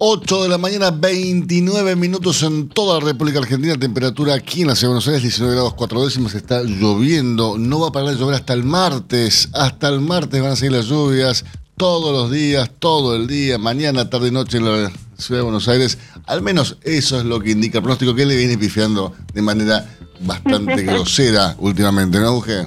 [0.00, 3.76] 8 de la mañana, 29 minutos en toda la República Argentina.
[3.76, 6.34] Temperatura aquí en la ciudad de Buenos Aires, 19 grados 4 décimas.
[6.36, 7.58] Está lloviendo.
[7.58, 9.48] No va a parar de llover hasta el martes.
[9.54, 11.44] Hasta el martes van a seguir las lluvias.
[11.76, 15.66] Todos los días, todo el día, mañana, tarde y noche en la ciudad de Buenos
[15.66, 15.98] Aires.
[16.26, 19.84] Al menos eso es lo que indica el pronóstico que le viene pifiando de manera
[20.20, 22.66] bastante grosera últimamente, ¿no, Uge?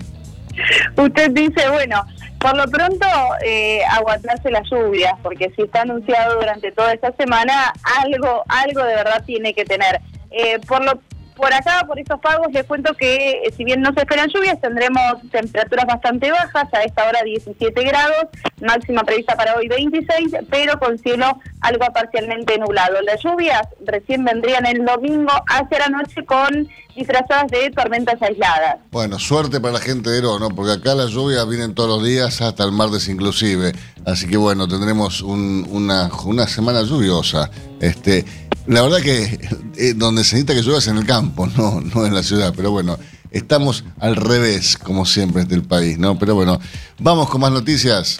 [0.98, 2.06] Usted dice, bueno,
[2.42, 3.06] por lo pronto,
[3.46, 8.96] eh, aguantarse las lluvias, porque si está anunciado durante toda esta semana, algo, algo de
[8.96, 10.02] verdad tiene que tener.
[10.32, 11.00] Eh, por lo
[11.42, 14.62] por acá, por estos pagos, les cuento que eh, si bien no se esperan lluvias,
[14.62, 15.02] tendremos
[15.32, 18.28] temperaturas bastante bajas, a esta hora 17 grados,
[18.62, 23.02] máxima prevista para hoy 26, pero con cielo algo parcialmente nublado.
[23.02, 28.78] Las lluvias recién vendrían el domingo hacia la noche con disfrazadas de tormentas aisladas.
[28.92, 30.50] Bueno, suerte para la gente de Ero, ¿no?
[30.50, 33.72] Porque acá las lluvias vienen todos los días hasta el martes inclusive.
[34.06, 37.50] Así que bueno, tendremos una, una semana lluviosa.
[37.80, 38.26] Este,
[38.72, 39.38] la verdad que
[39.76, 42.54] eh, donde se necesita que llueva es en el campo, no, no en la ciudad,
[42.56, 42.98] pero bueno,
[43.30, 46.18] estamos al revés, como siempre, del país, ¿no?
[46.18, 46.58] Pero bueno,
[46.98, 48.20] vamos con más noticias.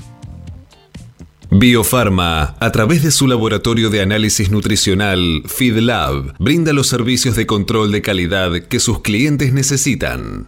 [1.50, 7.92] Biofarma, a través de su laboratorio de análisis nutricional, FeedLab, brinda los servicios de control
[7.92, 10.48] de calidad que sus clientes necesitan.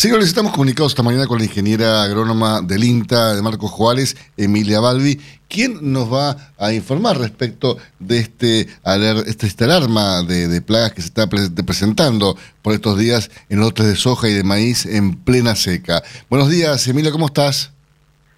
[0.00, 4.78] Señores, estamos comunicados esta mañana con la ingeniera agrónoma del INTA de Marcos Juárez, Emilia
[4.78, 10.62] Balbi, quien nos va a informar respecto de este, aler- este, esta alarma de, de
[10.62, 14.44] plagas que se está pre- presentando por estos días en lotes de soja y de
[14.44, 16.04] maíz en plena seca.
[16.30, 17.72] Buenos días, Emilia, ¿cómo estás?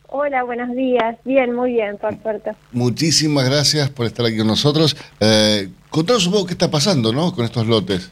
[0.09, 1.19] Hola, buenos días.
[1.27, 2.53] Bien, muy bien, por suerte.
[2.73, 4.97] Muchísimas gracias por estar aquí con nosotros.
[5.21, 7.35] Eh, contanos un poco qué está pasando ¿no?
[7.35, 8.11] con estos lotes.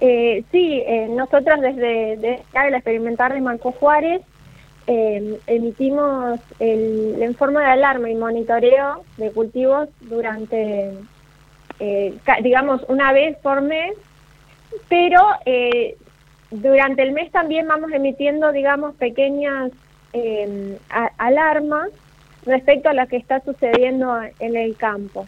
[0.00, 4.22] Eh, sí, eh, nosotros desde, desde acá, el experimentar de Marco Juárez,
[4.86, 10.92] eh, emitimos el, el informe de alarma y monitoreo de cultivos durante,
[11.80, 13.94] eh, digamos, una vez por mes,
[14.88, 15.96] pero eh,
[16.50, 19.72] durante el mes también vamos emitiendo, digamos, pequeñas
[20.90, 21.88] a- alarmas
[22.46, 25.26] respecto a lo que está sucediendo en el campo.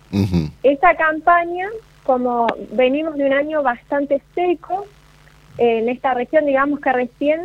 [0.63, 1.69] Esta campaña,
[2.09, 4.87] como venimos de un año bastante seco,
[5.59, 7.43] en esta región, digamos que recién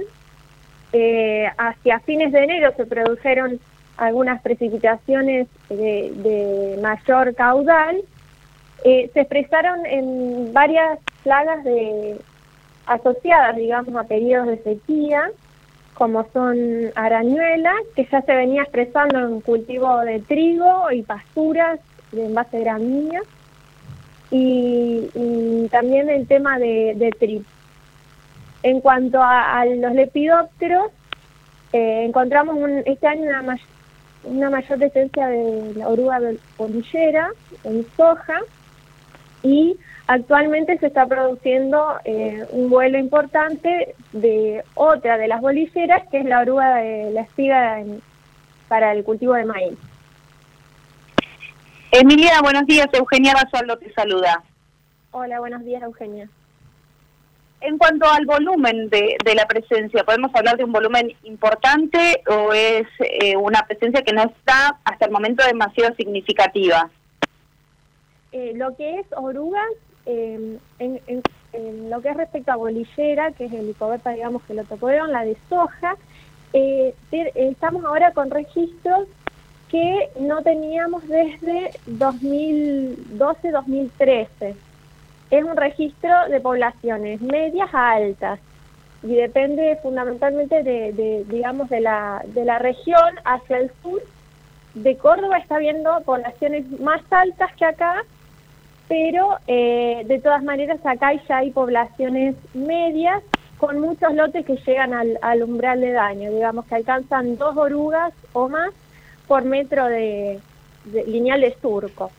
[0.93, 3.59] eh, hacia fines de enero se produjeron
[3.97, 7.97] algunas precipitaciones de, mayor caudal,
[8.85, 11.59] eh, se expresaron en varias plagas
[12.85, 15.29] asociadas, digamos, a periodos de sequía,
[15.93, 16.57] como son
[16.95, 21.81] arañuelas, que ya se venía expresando en cultivo de trigo y pasturas
[22.13, 23.23] de envase gramíneas,
[24.35, 27.43] y, también el tema de, de trigo.
[28.63, 30.91] En cuanto a, los lepidópteros,
[31.71, 33.59] eh, encontramos un- este año una, may-
[34.23, 36.19] una mayor presencia de la oruga
[36.57, 37.29] bolillera
[37.63, 38.39] en soja
[39.43, 39.77] y
[40.07, 46.25] actualmente se está produciendo eh, un vuelo importante de otra de las bolilleras, que es
[46.25, 47.83] la oruga de la espiga
[48.67, 49.77] para el cultivo de maíz.
[51.95, 52.87] Emilia, buenos días.
[52.91, 54.41] Eugenia Basualdo te saluda.
[55.11, 56.27] Hola, buenos días, Eugenia.
[57.61, 62.51] En cuanto al volumen de, de la presencia, ¿podemos hablar de un volumen importante o
[62.51, 66.89] es eh, una presencia que no está hasta el momento demasiado significativa?
[68.31, 69.63] Eh, lo que es orugas,
[70.07, 71.21] eh, en, en-
[71.53, 75.11] en lo que es respecto a bolillera, que es el licoberta, digamos, que lo tocaron,
[75.11, 75.95] la de soja,
[76.53, 76.95] eh,
[77.35, 79.07] estamos ahora con registros
[79.73, 84.55] que no teníamos desde 2012-2013.
[85.31, 88.39] Es un registro de poblaciones medias a altas
[89.01, 93.99] y depende fundamentalmente de, de, digamos, de la, de la región hacia el sur.
[94.75, 98.03] De Córdoba está viendo poblaciones más altas que acá,
[98.87, 103.23] pero eh, de todas maneras acá ya hay poblaciones medias
[103.57, 108.13] con muchos lotes que llegan al, al umbral de daño, digamos que alcanzan dos orugas
[108.33, 108.71] o más
[109.27, 110.39] por metro de,
[110.85, 112.11] de lineal de surco.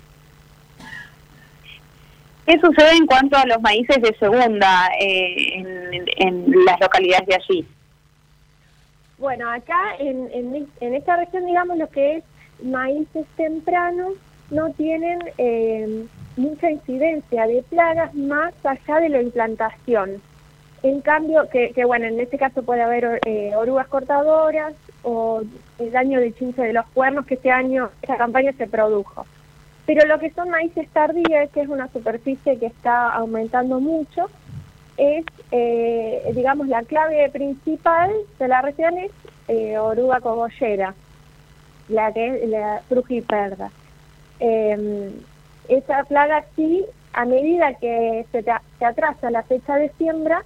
[2.47, 7.35] ¿Qué sucede en cuanto a los maíces de segunda eh, en, en las localidades de
[7.35, 7.67] allí?
[9.17, 12.25] Bueno, acá en, en, en esta región, digamos, lo que es
[12.63, 14.13] maíces tempranos
[14.51, 16.05] no tienen eh,
[16.37, 20.21] mucha incidencia de plagas más allá de la implantación.
[20.83, 24.75] En cambio, que, que bueno, en este caso puede haber eh, orugas cortadoras
[25.05, 25.43] o
[25.79, 29.27] el daño de chinche de los cuernos que este año, esta campaña se produjo.
[29.87, 34.31] Pero lo que son maíces tardíes, que es una superficie que está aumentando mucho,
[34.97, 39.11] es, eh, digamos, la clave principal de la región es
[39.49, 40.95] eh, oruga cogollera,
[41.89, 43.71] la que es la frugiperda.
[44.41, 45.11] Eh,
[45.69, 50.45] esa plaga sí, a medida que se, se atrasa la fecha de siembra,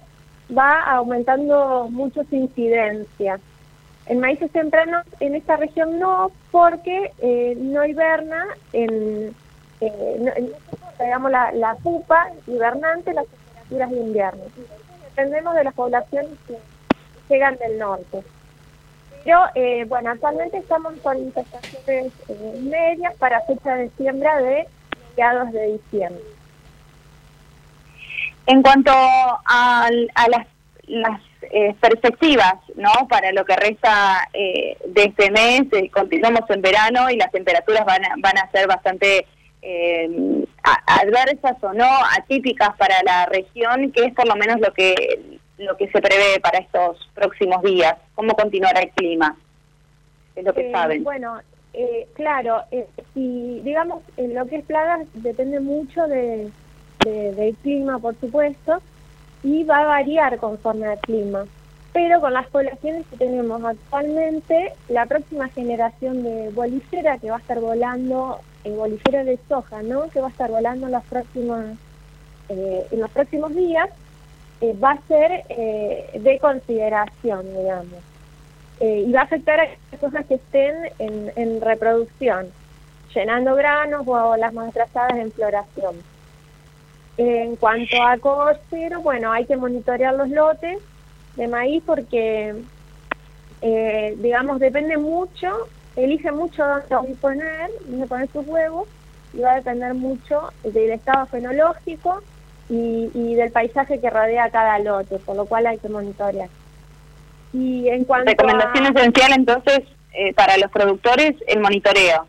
[0.55, 3.39] va aumentando mucho su incidencia.
[4.09, 8.43] En maíces tempranos en esta región no, porque eh, no hiberna
[8.73, 9.33] en,
[9.81, 10.31] eh, no,
[11.05, 14.43] digamos, la, la pupa hibernante las temperaturas de invierno.
[15.09, 16.57] Dependemos de las poblaciones que
[17.29, 18.23] llegan del norte.
[19.23, 24.67] Pero eh, bueno, actualmente estamos con infestaciones eh, medias para fecha de siembra de
[25.11, 26.23] mediados de diciembre.
[28.47, 30.47] En cuanto al- a, las,
[30.87, 31.21] las,
[31.51, 32.91] eh, perspectivas, ¿no?
[33.09, 37.85] Para lo que resta eh, de este mes, eh, continuamos en verano y las temperaturas
[37.85, 39.25] van a, van a ser bastante
[39.61, 40.45] eh,
[40.87, 45.75] adversas o no, atípicas para la región, que es por lo menos lo que lo
[45.75, 47.93] que se prevé para estos próximos días.
[48.15, 49.35] ¿Cómo continuará el clima?
[50.35, 51.03] Es lo que Eh, saben.
[51.03, 51.39] Bueno,
[51.71, 56.49] Eh, claro, eh, si digamos, en lo que es plagas depende mucho de,
[57.05, 58.81] de- del clima, por supuesto,
[59.43, 61.45] y va a variar conforme al clima.
[61.93, 67.39] Pero con las poblaciones que tenemos actualmente, la próxima generación de bolifera que va a
[67.39, 70.07] estar volando, eh, bolifera de soja, ¿no?
[70.09, 71.65] Que va a estar volando en los próximos,
[72.49, 72.87] eh,
[73.55, 73.89] días,
[74.61, 77.99] eh, va a ser eh, de consideración, digamos.
[78.79, 82.47] Eh, y va a afectar a las cosas que estén en, en reproducción,
[83.13, 85.95] llenando granos o las más atrasadas en floración.
[87.21, 90.79] En cuanto a cocero, bueno, hay que monitorear los lotes
[91.35, 92.55] de maíz porque,
[93.61, 95.67] eh, digamos, depende mucho,
[95.97, 98.87] elige mucho dónde poner, dónde poner sus huevos,
[99.33, 102.23] y va a depender mucho del estado fenológico
[102.69, 106.47] y, y del paisaje que rodea cada lote, por lo cual hay que monitorear.
[107.51, 108.89] Y en cuanto Recomendación a...
[108.91, 109.81] esencial entonces
[110.13, 112.27] eh, para los productores, el monitoreo.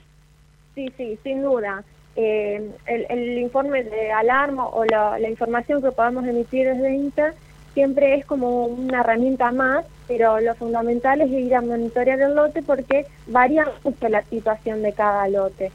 [0.74, 1.84] Sí, sí, sin duda.
[2.16, 7.34] Eh, el, el informe de alarma o la, la información que podamos emitir desde INTA
[7.72, 12.62] siempre es como una herramienta más, pero lo fundamental es ir a monitorear el lote
[12.62, 15.70] porque varía mucho la situación de cada lote.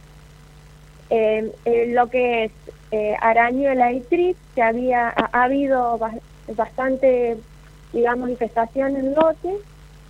[1.09, 2.51] Eh, eh, lo que es
[2.91, 6.13] eh, arañuela y tris, que había, ha, ha habido ba-
[6.55, 7.37] bastante,
[7.93, 9.61] digamos, infestación en lotes,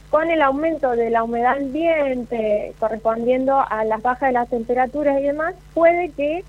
[0.10, 5.24] con el aumento de la humedad ambiente correspondiendo a las bajas de las temperaturas y
[5.24, 6.44] demás, puede que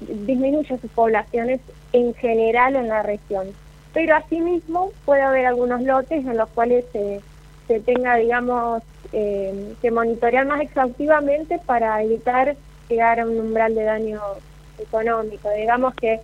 [0.00, 1.60] disminuya sus poblaciones
[1.92, 3.48] en general en la región.
[3.92, 8.82] Pero asimismo puede haber algunos lotes en los cuales se, tenga, digamos,
[9.12, 12.56] eh, que monitorear más exhaustivamente para evitar
[12.88, 14.20] llegar a un umbral de daño
[14.78, 15.50] económico.
[15.50, 16.20] Digamos que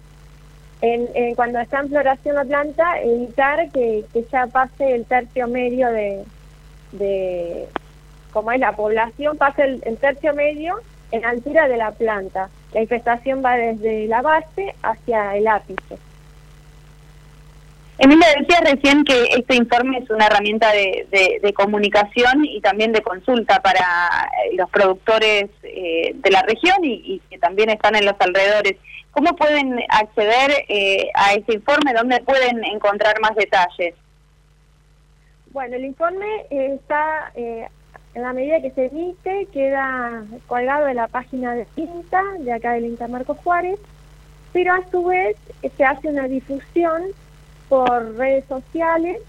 [0.82, 5.48] en, en cuando está en floración la planta, evitar que, que ya pase el tercio
[5.48, 6.24] medio de,
[6.92, 7.66] de
[8.32, 10.76] como es la población, pase el, tercio medio
[11.10, 12.48] en altura de la planta.
[12.72, 15.98] La infestación va desde la base hacia el ápice.
[17.98, 21.06] Emilia decía recién que este informe es una herramienta de,
[21.42, 26.94] de- comunicación y también de consulta para eh, los productores eh, de la región y,
[27.04, 28.76] y que también están en los alrededores.
[29.12, 31.92] ¿Cómo pueden acceder eh, a este informe?
[31.92, 33.94] ¿Dónde pueden encontrar más detalles?
[35.52, 37.68] Bueno, el informe eh, está, eh,
[38.14, 42.72] en la medida que se emite, queda colgado en la página de INTA, de acá
[42.72, 43.78] del INTA Marcos Juárez,
[44.54, 47.02] pero a su vez eh, se hace una difusión
[47.68, 49.20] por redes sociales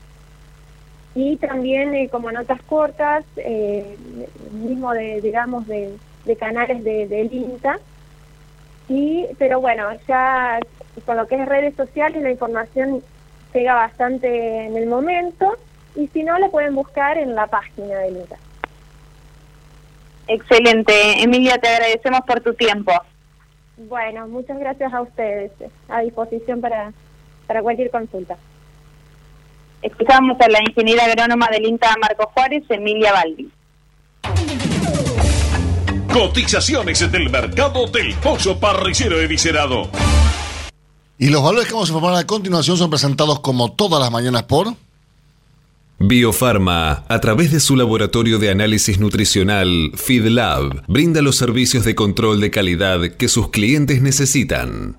[1.13, 3.97] y también como notas cortas, eh,
[4.53, 7.80] mismo de, digamos, de, de canales de, del INTA.
[8.88, 10.59] Y, pero bueno, ya
[11.05, 13.03] con lo que es redes sociales la información
[13.53, 15.57] llega bastante en el momento
[15.96, 18.38] y si no, lo pueden buscar en la página del INTA.
[20.28, 21.22] Excelente.
[21.22, 22.91] Emilia, te agradecemos por tu tiempo.
[23.78, 25.52] Bueno, muchas gracias a ustedes.
[25.89, 26.94] A disposición para,
[27.48, 28.38] para cualquier consulta.
[29.82, 33.52] Escuchamos a la ingeniera agrónoma del INTA Marco Juárez, Emilia Baldi.
[36.12, 39.89] Cotizaciones del mercado del pollo parrillero eviscerado.
[41.18, 44.44] Y los valores que vamos a informar a continuación son presentados como todas las mañanas
[44.44, 44.68] por...
[46.00, 52.41] Biofarma, a través de su laboratorio de análisis nutricional, FeedLab, brinda los servicios de control
[52.41, 54.98] de calidad que sus clientes necesitan.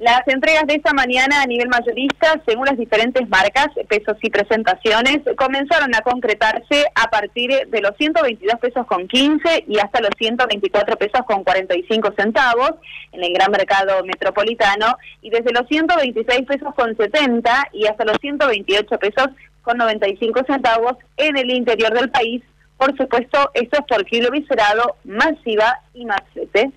[0.00, 5.18] Las entregas de esta mañana a nivel mayorista, según las diferentes marcas, pesos y presentaciones,
[5.36, 10.96] comenzaron a concretarse a partir de los 122 pesos con 15 y hasta los 124
[10.96, 12.72] pesos con 45 centavos
[13.12, 18.16] en el gran mercado metropolitano y desde los 126 pesos con 70 y hasta los
[18.22, 19.28] 128 pesos
[19.60, 22.42] con 95 centavos en el interior del país.
[22.78, 26.72] Por supuesto, esto es por kilo viscerado, masiva y más flete.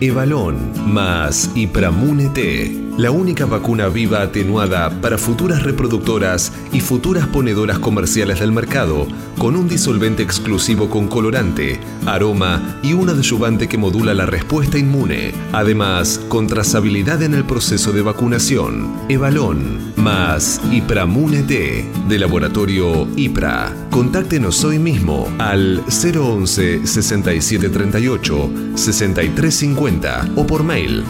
[0.00, 7.78] Evalón más Ipramune T, la única vacuna viva atenuada para futuras reproductoras y futuras ponedoras
[7.78, 9.06] comerciales del mercado,
[9.38, 15.32] con un disolvente exclusivo con colorante, aroma y un adyuvante que modula la respuesta inmune.
[15.52, 18.92] Además, con trazabilidad en el proceso de vacunación.
[19.08, 23.72] Evalón más Ipramune T, de laboratorio IPRA.
[23.90, 31.04] Contáctenos hoy mismo al 011 6738 6350 o por mail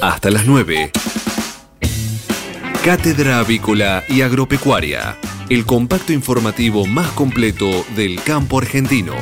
[0.00, 0.92] Hasta las 9.
[2.84, 5.16] Cátedra Avícola y Agropecuaria,
[5.48, 9.14] el compacto informativo más completo del campo argentino.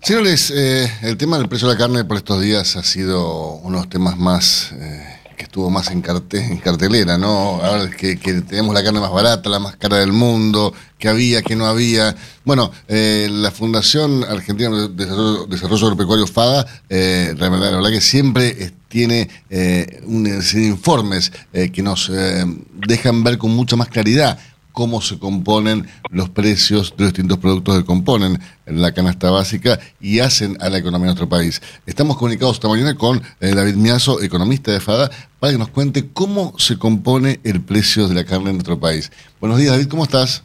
[0.00, 3.78] Señores, eh, el tema del precio de la carne por estos días ha sido uno
[3.78, 5.15] de los temas más eh,
[5.56, 7.62] estuvo más en, carte- en cartelera, ¿no?
[7.62, 11.40] Ahora que, que tenemos la carne más barata, la más cara del mundo, que había,
[11.40, 12.14] que no había.
[12.44, 17.90] Bueno, eh, la Fundación Argentina de Desarrollo, Desarrollo Agropecuario FADA, eh, la verdad, la verdad
[17.90, 22.44] que siempre tiene eh, de informes eh, que nos eh,
[22.86, 24.38] dejan ver con mucha más claridad
[24.76, 30.20] cómo se componen los precios de los distintos productos que componen la canasta básica y
[30.20, 31.62] hacen a la economía de nuestro país.
[31.86, 35.08] Estamos comunicados esta mañana con eh, David Miazo, economista de FADA,
[35.40, 39.10] para que nos cuente cómo se compone el precio de la carne en nuestro país.
[39.40, 40.44] Buenos días, David, ¿cómo estás?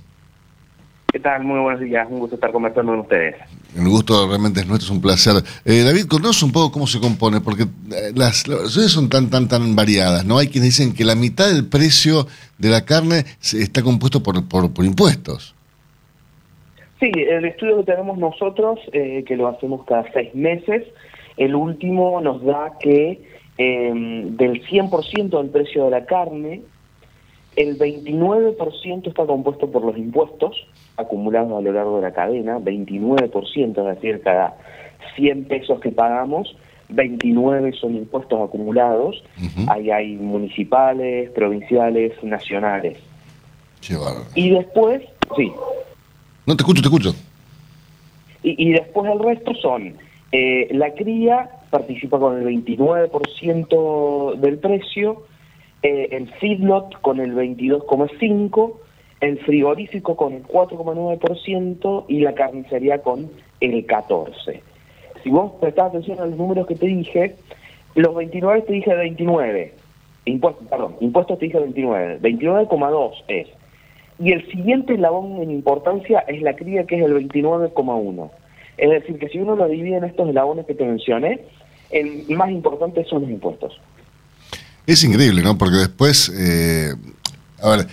[1.12, 1.44] ¿Qué tal?
[1.44, 3.36] Muy buenos días, un gusto estar conversando con ustedes.
[3.76, 5.36] El gusto realmente es nuestro, es un placer.
[5.64, 9.48] Eh, David, contanos un poco cómo se compone, porque eh, las, las son tan, tan,
[9.48, 10.38] tan variadas, ¿no?
[10.38, 14.74] Hay quienes dicen que la mitad del precio de la carne está compuesto por, por,
[14.74, 15.56] por impuestos.
[17.00, 20.84] Sí, el estudio que tenemos nosotros, eh, que lo hacemos cada seis meses,
[21.38, 23.20] el último nos da que
[23.58, 26.62] eh, del 100% del precio de la carne,
[27.56, 33.78] el 29% está compuesto por los impuestos acumulados a lo largo de la cadena, 29%,
[33.78, 34.56] es decir, cada
[35.16, 36.56] 100 pesos que pagamos,
[36.90, 39.24] 29 son impuestos acumulados,
[39.68, 42.98] ahí hay municipales, provinciales, nacionales.
[43.86, 44.26] Qué bárbaro.
[44.36, 45.02] Y después,
[45.36, 45.52] sí,
[46.46, 47.16] No, te escucho, te escucho.
[48.44, 49.96] Y, y después el resto son,
[50.32, 55.24] eh, la cría participa con el 29% del precio,
[55.84, 58.74] eh, el feedlot con el 22,5%,
[59.22, 63.30] el frigorífico con el 4,9% y la carnicería con
[63.60, 64.60] el 14%.
[65.24, 67.36] Si vos prestás atención a los números que te dije,
[67.96, 69.74] los 29 te dije 29,
[70.26, 73.48] impuestos, perdón, impuestos te dije 29, 29,2 es.
[74.20, 78.30] Y el siguiente eslabón en importancia es la cría, que es el 29,1.
[78.78, 81.42] Es decir, que si uno lo divide en estos eslabones que te mencioné,
[81.92, 83.80] el más importante son los impuestos.
[84.88, 85.58] Es increíble, ¿no?
[85.58, 86.96] Porque después, eh,
[87.62, 87.88] a ver,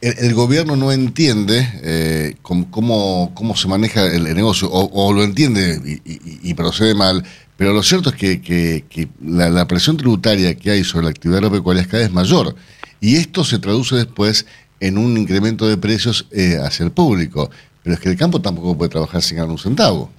[0.00, 6.00] el, el gobierno no entiende eh, cómo, cómo, se maneja el, negocio, o, lo entiende
[6.04, 7.24] y, procede mal,
[7.56, 11.82] pero lo cierto es que, que- la, presión tributaria que hay sobre la actividad agropecuaria
[11.82, 12.54] es cada vez mayor.
[13.00, 14.46] Y esto se traduce después
[14.80, 17.50] en un incremento de precios eh, hacia el público.
[17.82, 20.10] Pero es que el campo tampoco puede trabajar sin ganar un centavo.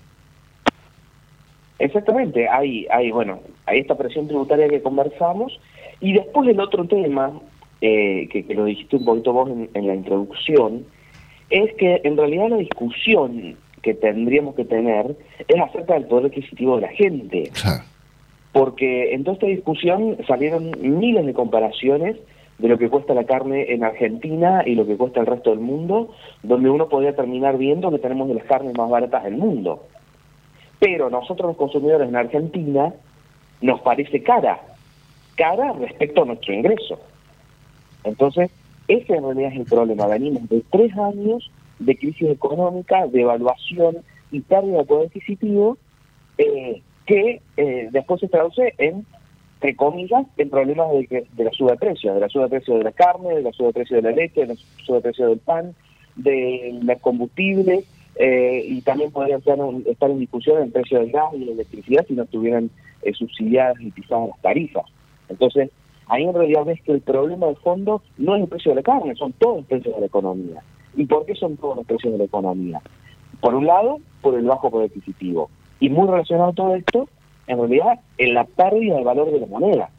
[1.79, 5.59] Exactamente, hay, hay, bueno, hay esta presión tributaria que conversamos
[6.01, 7.31] y después el otro tema,
[7.81, 10.85] eh, que, que lo dijiste un poquito vos en, en la introducción,
[11.49, 15.15] es que en realidad la discusión que tendríamos que tener
[15.47, 17.51] es acerca del poder adquisitivo de la gente.
[18.51, 22.17] Porque en toda esta discusión salieron miles de comparaciones
[22.57, 25.59] de lo que cuesta la carne en Argentina y lo que cuesta el resto del
[25.59, 26.11] mundo,
[26.43, 29.87] donde uno podría terminar viendo que tenemos de las carnes más baratas del mundo.
[30.79, 32.93] Pero nosotros los consumidores en Argentina
[33.61, 34.59] nos parece cara,
[35.35, 36.99] cara respecto a nuestro ingreso.
[38.03, 38.49] Entonces,
[38.87, 40.07] ese en realidad es el problema.
[40.07, 43.97] Venimos de tres años de crisis económica, de evaluación
[44.31, 45.77] y pérdida de poder adquisitivo,
[46.37, 49.05] eh, que eh, después se traduce en,
[49.55, 52.77] entre comillas, en problemas de, de la suba de precios, de la suba de precios
[52.77, 54.55] de la carne, de la suba de precios de la leche, de la
[54.85, 55.75] suba de precios del pan,
[56.15, 57.85] de los combustibles,
[58.19, 62.13] eh, y también podría estar, en- discusión el precio del gas y la electricidad si
[62.13, 62.69] no estuvieran
[63.01, 64.85] eh, subsidiadas y pisadas las tarifas.
[65.29, 65.71] Entonces,
[66.07, 68.83] ahí en realidad ves que el problema de fondo no es el precio de la
[68.83, 70.61] carne, son todos los precios de la economía.
[70.97, 72.81] ¿Y por qué son todos los precios de la economía?
[73.39, 75.49] Por un lado, por el bajo poder adquisitivo.
[75.79, 77.07] Y muy relacionado a todo esto,
[77.47, 79.89] en realidad, en la pérdida de valor de la moneda.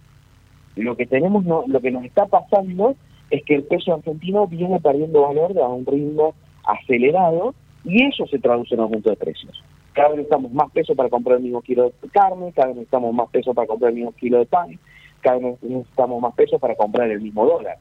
[0.77, 2.97] Lo que tenemos, no, lo que nos está pasando
[3.31, 7.55] es que el peso argentino viene perdiendo valor a un ritmo acelerado
[7.85, 9.63] y eso se traduce en aumento de precios.
[9.93, 13.15] Cada vez necesitamos más peso para comprar el mismo kilo de carne, cada vez necesitamos
[13.15, 14.79] más peso para comprar el mismo kilo de pan,
[15.21, 17.79] cada vez necesitamos más peso para comprar el mismo dólar.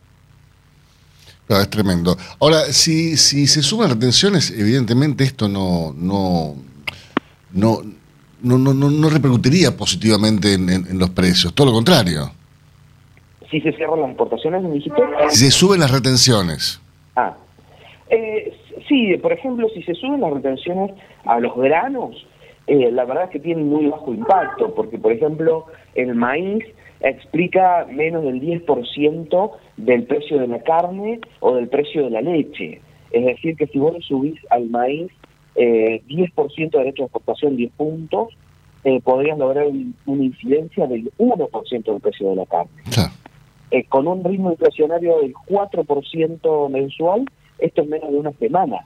[1.47, 2.15] Claro, es tremendo.
[2.39, 6.55] Ahora, si, si se suman retenciones, evidentemente esto no, no,
[7.53, 7.81] no,
[8.41, 12.31] no, no, no, no repercutiría positivamente en, en- en los precios, todo lo contrario.
[13.49, 15.01] Si se cierran las exportaciones, me dijiste.
[15.29, 16.79] Si se suben las retenciones,
[17.15, 17.35] Ah,
[18.11, 18.55] eh,
[18.89, 20.91] sí, por ejemplo, si se suben las retenciones
[21.23, 22.25] a los granos,
[22.67, 25.65] eh, la verdad es que tienen muy bajo impacto, porque por ejemplo
[25.95, 26.65] el maíz
[27.01, 32.81] explica menos del 10% del precio de la carne o del precio de la leche.
[33.11, 35.09] Es decir, que si vos le subís al maíz
[35.55, 38.29] eh, 10% de derecho de exportación, 10 puntos,
[38.83, 42.71] eh, podrías lograr un- una incidencia del 1% del precio de la carne.
[43.71, 47.25] Eh, con un ritmo inflacionario del 4% mensual,
[47.59, 48.85] esto es menos de una semana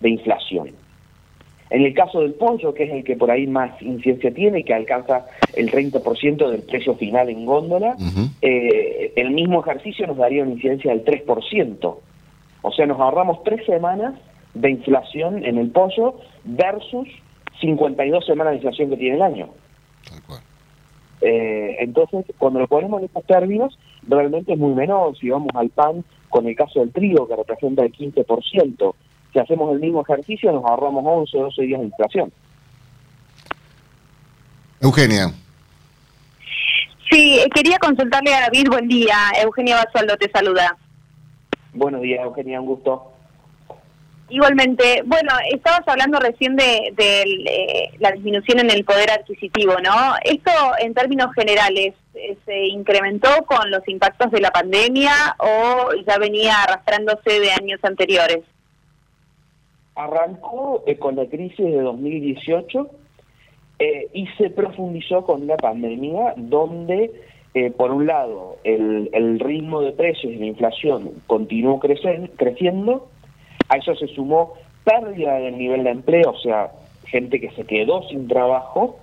[0.00, 0.70] de inflación.
[1.70, 4.64] En el caso del pollo, que es el que por ahí más incidencia tiene y
[4.64, 7.96] que alcanza el 30% del precio final en góndola,
[8.42, 11.96] eh, el mismo ejercicio nos daría una incidencia del 3%.
[12.60, 14.14] O sea, nos ahorramos tres semanas
[14.52, 17.08] de inflación en el pollo versus
[17.62, 19.48] 52 semanas de inflación que tiene el año.
[21.22, 25.16] Eh, entonces, cuando lo ponemos en estos términos, realmente es muy menor.
[25.16, 28.94] Si vamos al pan, con el caso del trigo, que representa el 15%,
[29.32, 32.32] si hacemos el mismo ejercicio, nos ahorramos 11 o 12 días de inflación.
[34.80, 35.28] Eugenia.
[37.10, 39.14] Sí, eh, quería consultarle a David, buen día.
[39.42, 40.76] Eugenia Basualdo te saluda.
[41.74, 43.11] Buenos días, Eugenia, un gusto.
[44.28, 50.14] Igualmente, bueno, estabas hablando recién de, eh, la disminución en el poder adquisitivo, ¿no?
[50.24, 50.50] Esto
[50.80, 56.62] en términos generales, eh, ¿se incrementó con los impactos de la pandemia o ya venía
[56.62, 58.40] arrastrándose de años anteriores?
[59.94, 62.90] Arrancó eh, con la crisis de 2018
[63.80, 67.10] eh, y se profundizó con la pandemia, donde,
[67.76, 73.10] por un lado, el, el ritmo de precios y la inflación continuó crecer, creciendo,
[73.72, 74.52] a eso se sumó
[74.84, 76.70] pérdida del nivel de empleo, o sea,
[77.06, 78.98] gente que se quedó sin trabajo,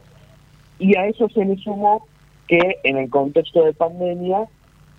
[0.77, 2.05] y a eso se le sumó
[2.47, 4.47] que en el contexto de pandemia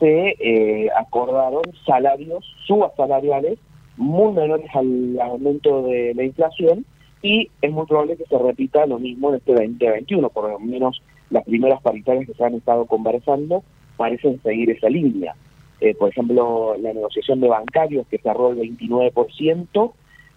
[0.01, 3.59] se eh, acordaron salarios, subas salariales
[3.97, 6.85] muy menores al aumento de la inflación
[7.23, 11.03] y es muy probable que se repita lo mismo en este 2021, por lo menos
[11.29, 13.63] las primeras paritarias que se han estado conversando
[13.97, 15.37] parecen seguir esa línea.
[15.81, 19.93] Eh, por ejemplo, la negociación de bancarios que cerró el 29%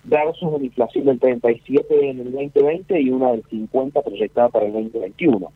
[0.06, 4.74] versus una inflación del 37% en el 2020 y una del 50% proyectada para el
[4.74, 5.52] 2021.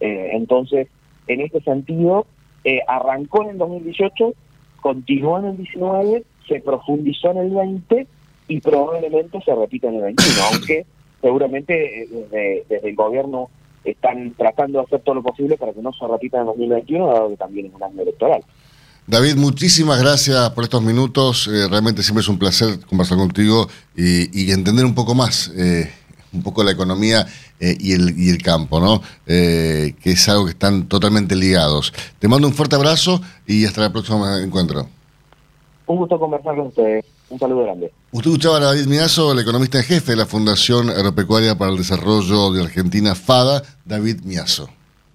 [0.00, 0.88] Eh, entonces,
[1.26, 2.26] en este sentido,
[2.64, 4.34] eh, arrancó en el 2018,
[4.80, 8.06] continuó en el 19, se profundizó en el 20
[8.48, 10.86] y probablemente se repita en el 21, aunque
[11.20, 13.48] seguramente eh, desde, desde el gobierno
[13.84, 17.06] están tratando de hacer todo lo posible para que no se repita en el 2021,
[17.06, 18.42] dado que también es un año electoral.
[19.06, 21.46] David, muchísimas gracias por estos minutos.
[21.46, 25.92] Eh, realmente siempre es un placer conversar contigo y, y entender un poco más, eh,
[26.32, 27.26] un poco la economía
[27.60, 29.02] eh, y, el, y el campo, ¿no?
[29.26, 31.92] Que es algo que están totalmente ligados.
[32.18, 34.88] Te mando un fuerte abrazo y hasta el próximo encuentro.
[35.86, 37.04] Un gusto conversar con ustedes.
[37.28, 37.92] Un saludo grande.
[38.10, 41.76] Usted escuchaba a David Minazo, el economista en jefe de la Fundación Agropecuaria para el
[41.76, 44.70] Desarrollo de Argentina, FADA, David Miazo.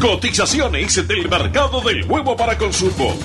[0.00, 3.16] Cotizaciones del mercado del huevo para consumo.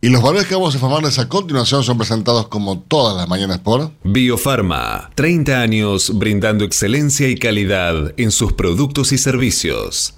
[0.00, 3.58] Y los valores que vamos a informarles a continuación son presentados como todas las mañanas
[3.58, 10.14] por Biofarma, 30 años brindando excelencia y calidad en sus productos y servicios.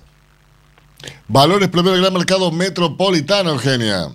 [1.29, 4.09] Valores Promedio del Gran Mercado Metropolitano, Eugenia.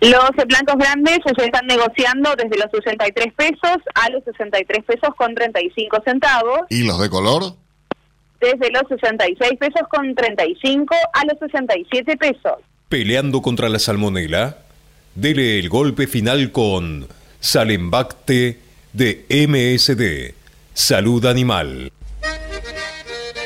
[0.00, 5.32] Los blancos grandes se están negociando desde los 63 pesos a los 63 pesos con
[5.32, 7.54] 35 centavos, ¿Y los de color?
[8.44, 12.58] Desde los 66 pesos con 35 a los 67 pesos.
[12.88, 14.58] Peleando contra la salmonela,
[15.14, 17.08] dele el golpe final con
[17.40, 18.58] Salembacte
[18.92, 20.34] de MSD,
[20.74, 21.90] Salud Animal.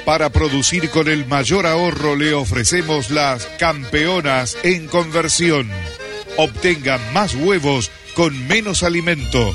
[0.05, 5.69] Para producir con el mayor ahorro le ofrecemos las campeonas en conversión.
[6.37, 9.55] Obtenga más huevos con menos alimento,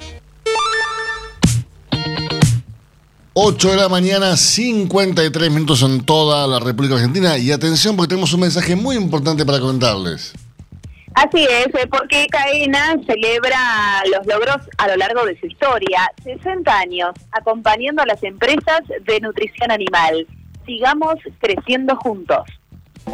[3.33, 7.37] 8 de la mañana, 53 minutos en toda la República Argentina.
[7.37, 10.33] Y atención, porque tenemos un mensaje muy importante para comentarles.
[11.13, 16.11] Así es, eh, porque Caena celebra los logros a lo largo de su historia.
[16.23, 20.27] 60 años acompañando a las empresas de nutrición animal.
[20.65, 22.41] Sigamos creciendo juntos.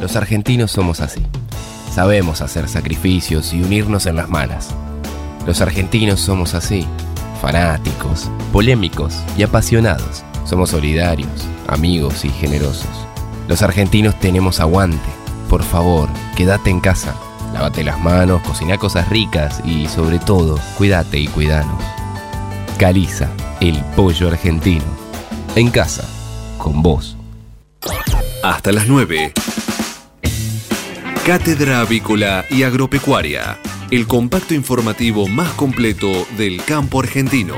[0.01, 1.21] Los argentinos somos así.
[1.91, 4.75] Sabemos hacer sacrificios y unirnos en las malas.
[5.45, 6.87] Los argentinos somos así.
[7.41, 10.23] Fanáticos, polémicos y apasionados.
[10.45, 12.89] Somos solidarios, amigos y generosos.
[13.47, 15.09] Los argentinos tenemos aguante.
[15.49, 17.15] Por favor, quédate en casa.
[17.53, 21.81] Lávate las manos, cocina cosas ricas y sobre todo, cuídate y cuidanos.
[22.77, 23.29] Caliza,
[23.61, 24.85] el pollo argentino.
[25.55, 26.03] En casa,
[26.57, 27.17] con vos.
[28.43, 29.33] Hasta las 9.
[31.25, 33.57] Cátedra Avícola y Agropecuaria,
[33.91, 37.55] el compacto informativo más completo del campo argentino.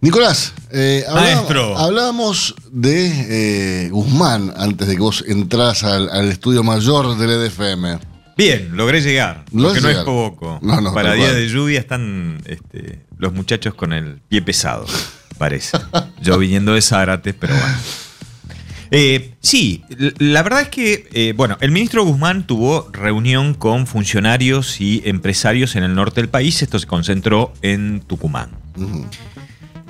[0.00, 1.76] Nicolás, eh, hablá- Maestro.
[1.76, 7.98] hablábamos de eh, Guzmán antes de que vos entras al, al estudio mayor del EDFM.
[8.36, 9.44] Bien, logré llegar.
[9.52, 10.58] Lo que no es poco.
[10.62, 11.40] No, no, Para tal día cual.
[11.40, 14.84] de lluvia están este, los muchachos con el pie pesado,
[15.38, 15.78] parece.
[16.22, 17.76] Yo viniendo de Zárate, pero bueno.
[18.90, 19.82] Eh, sí,
[20.18, 25.76] la verdad es que, eh, bueno, el ministro Guzmán tuvo reunión con funcionarios y empresarios
[25.76, 26.62] en el norte del país.
[26.62, 28.50] Esto se concentró en Tucumán.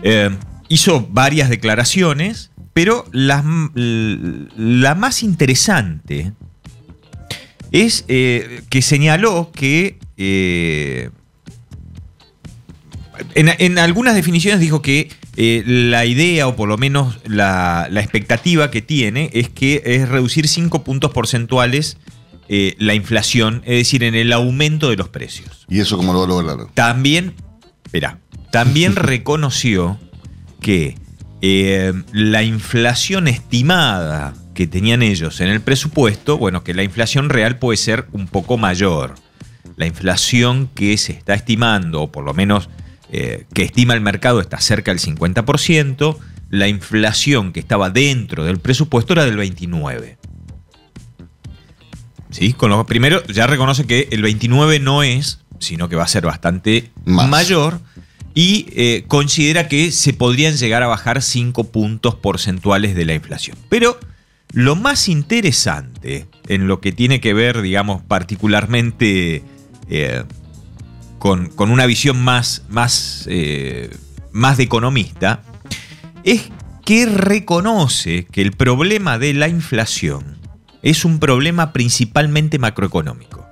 [0.03, 0.31] Eh,
[0.69, 3.45] hizo varias declaraciones, pero la,
[3.75, 6.33] la más interesante
[7.73, 9.99] es que señaló que
[13.35, 18.01] en, en algunas definiciones dijo que eh, la idea, o por lo menos la, la
[18.01, 21.99] expectativa que tiene, es que es reducir 5 puntos porcentuales
[22.49, 25.67] eh, la inflación, es decir, en el aumento de los precios.
[25.69, 26.69] ¿Y eso cómo lo va a lograr?
[26.75, 27.35] También,
[27.85, 28.21] espera,
[28.53, 29.99] también reconoció
[30.61, 30.97] que
[31.43, 37.59] eh, la inflación estimada que tenían ellos en el presupuesto, bueno, que la inflación real
[37.59, 39.17] puede ser un poco mayor.
[39.77, 42.71] La inflación que se está estimando, o por lo menos
[43.13, 46.17] eh, que estima el mercado, está cerca del 50%.
[46.51, 50.17] La inflación que estaba dentro del presupuesto era del 29%.
[52.31, 52.53] ¿Sí?
[52.53, 56.27] Con lo primero, ya reconoce que el 29 no es, sino que va a ser
[56.27, 57.81] bastante mayor.
[58.35, 63.57] Y eh, considera que se podrían llegar a bajar 5 puntos porcentuales de la inflación.
[63.71, 63.99] Pero
[64.53, 69.43] lo más interesante en lo que tiene que ver, digamos, particularmente
[69.89, 70.25] eh,
[71.27, 73.91] con, una visión más, más, eh,
[74.31, 75.43] más de economista,
[76.23, 76.51] es
[76.85, 80.39] que reconoce que el problema de la inflación
[80.83, 83.45] es un problema principalmente macroeconómico.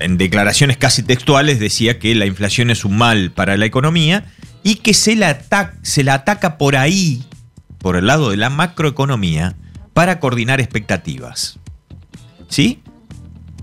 [0.00, 4.24] En declaraciones casi textuales decía que la inflación es un mal para la economía
[4.64, 7.22] y que se la, ata- se la ataca por ahí,
[7.78, 9.54] por el lado de la macroeconomía,
[9.92, 11.60] para coordinar expectativas.
[12.48, 12.80] ¿Sí?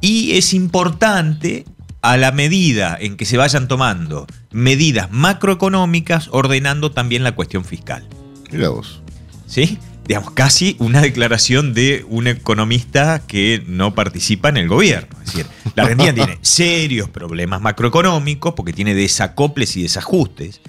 [0.02, 1.66] Y es importante
[2.02, 8.08] a la medida en que se vayan tomando medidas macroeconómicas, ordenando también la cuestión fiscal.
[8.52, 9.02] Mira vos.
[9.46, 9.78] ¿Sí?
[10.08, 15.16] Digamos, casi una declaración de un economista que no participa en el gobierno.
[15.24, 15.46] Es decir,
[15.76, 20.62] la Argentina tiene serios problemas macroeconómicos porque tiene desacoples y desajustes,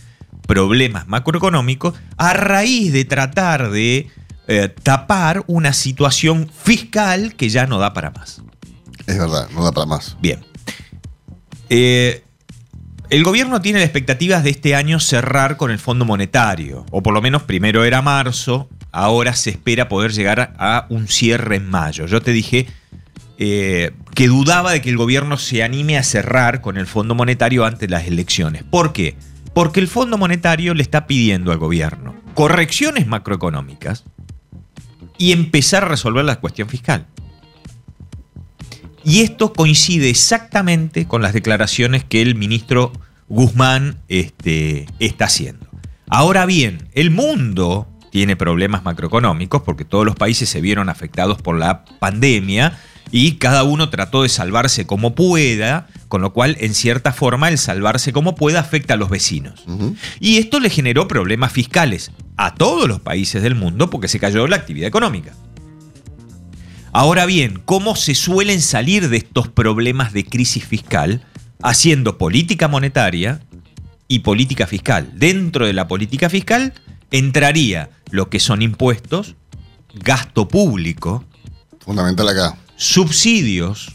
[0.46, 4.08] problemas macroeconómicos, a raíz de tratar de
[4.48, 8.42] eh, tapar una situación fiscal que ya no da para más.
[9.06, 10.16] Es verdad, no da para más.
[10.20, 10.44] Bien.
[11.68, 12.22] Eh,
[13.10, 17.12] el gobierno tiene las expectativas de este año cerrar con el Fondo Monetario, o por
[17.12, 22.06] lo menos primero era marzo, ahora se espera poder llegar a un cierre en mayo.
[22.06, 22.66] Yo te dije
[23.38, 27.64] eh, que dudaba de que el gobierno se anime a cerrar con el Fondo Monetario
[27.64, 28.62] antes de las elecciones.
[28.62, 29.16] ¿Por qué?
[29.54, 34.04] Porque el Fondo Monetario le está pidiendo al gobierno correcciones macroeconómicas
[35.18, 37.06] y empezar a resolver la cuestión fiscal.
[39.04, 42.92] Y esto coincide exactamente con las declaraciones que el ministro
[43.28, 45.66] Guzmán este, está haciendo.
[46.08, 51.58] Ahora bien, el mundo tiene problemas macroeconómicos porque todos los países se vieron afectados por
[51.58, 52.78] la pandemia
[53.10, 57.58] y cada uno trató de salvarse como pueda, con lo cual en cierta forma el
[57.58, 59.64] salvarse como pueda afecta a los vecinos.
[60.20, 64.46] Y esto le generó problemas fiscales a todos los países del mundo porque se cayó
[64.46, 65.32] la actividad económica.
[66.92, 71.24] Ahora bien, ¿cómo se suelen salir de estos problemas de crisis fiscal?
[71.62, 73.40] Haciendo política monetaria
[74.08, 75.10] y política fiscal.
[75.14, 76.74] Dentro de la política fiscal
[77.10, 79.36] entraría lo que son impuestos,
[79.94, 81.24] gasto público.
[81.80, 82.58] Fundamental acá.
[82.76, 83.92] Subsidios.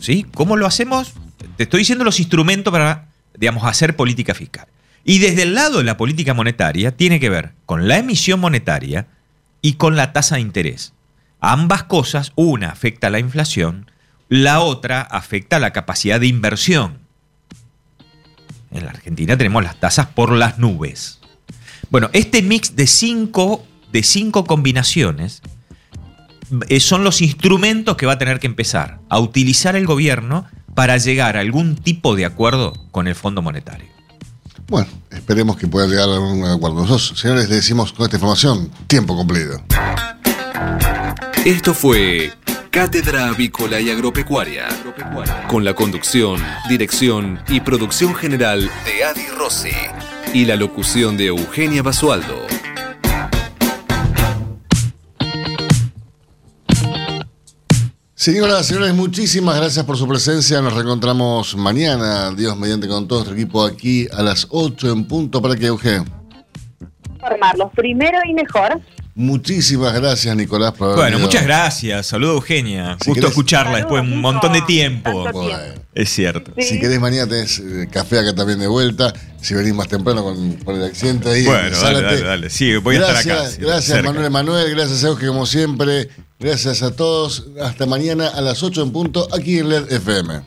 [0.00, 0.26] ¿Sí?
[0.32, 1.12] ¿Cómo lo hacemos?
[1.56, 4.66] Te estoy diciendo los instrumentos para digamos, hacer política fiscal.
[5.04, 9.08] Y desde el lado de la política monetaria tiene que ver con la emisión monetaria
[9.62, 10.92] y con la tasa de interés.
[11.48, 13.88] Ambas cosas, una afecta a la inflación,
[14.28, 16.98] la otra afecta a la capacidad de inversión.
[18.72, 21.20] En la Argentina tenemos las tasas por las nubes.
[21.88, 25.40] Bueno, este mix de cinco, de cinco combinaciones
[26.68, 30.96] eh, son los instrumentos que va a tener que empezar a utilizar el gobierno para
[30.96, 33.86] llegar a algún tipo de acuerdo con el Fondo Monetario.
[34.66, 36.80] Bueno, esperemos que pueda llegar a un acuerdo.
[36.80, 39.62] Nosotros, señores, le decimos con esta información, tiempo cumplido.
[41.46, 42.32] Esto fue
[42.72, 44.66] Cátedra Avícola y Agropecuaria,
[45.46, 49.70] con la conducción, dirección y producción general de Adi Rossi
[50.34, 52.34] y la locución de Eugenia Basualdo.
[58.16, 60.60] Señoras, señores, muchísimas gracias por su presencia.
[60.60, 65.40] Nos reencontramos mañana, Dios mediante, con todo nuestro equipo aquí a las 8 en punto
[65.40, 66.06] para que Eugenio.
[67.20, 68.80] Formarlos primero y mejor.
[69.18, 71.26] Muchísimas gracias, Nicolás, por haber Bueno, venido.
[71.28, 72.06] muchas gracias.
[72.06, 72.98] Saludo Eugenia.
[73.00, 75.30] Si Gusto querés- escucharla después de un montón de tiempo.
[75.94, 76.52] Es cierto.
[76.60, 79.14] Si querés, mañana tenés eh, café acá también de vuelta.
[79.40, 81.46] Si venís más temprano con, el accidente ahí.
[81.46, 82.50] Bueno, dale, dale, dale.
[82.50, 83.50] Sí, voy a estar gracias, acá.
[83.50, 84.02] sí, Gracias, cerca.
[84.02, 84.70] Manuel Emanuel.
[84.74, 86.10] Gracias, Euge, como siempre.
[86.38, 87.46] Gracias a todos.
[87.62, 90.42] Hasta mañana a las 8 en punto aquí en LED FM.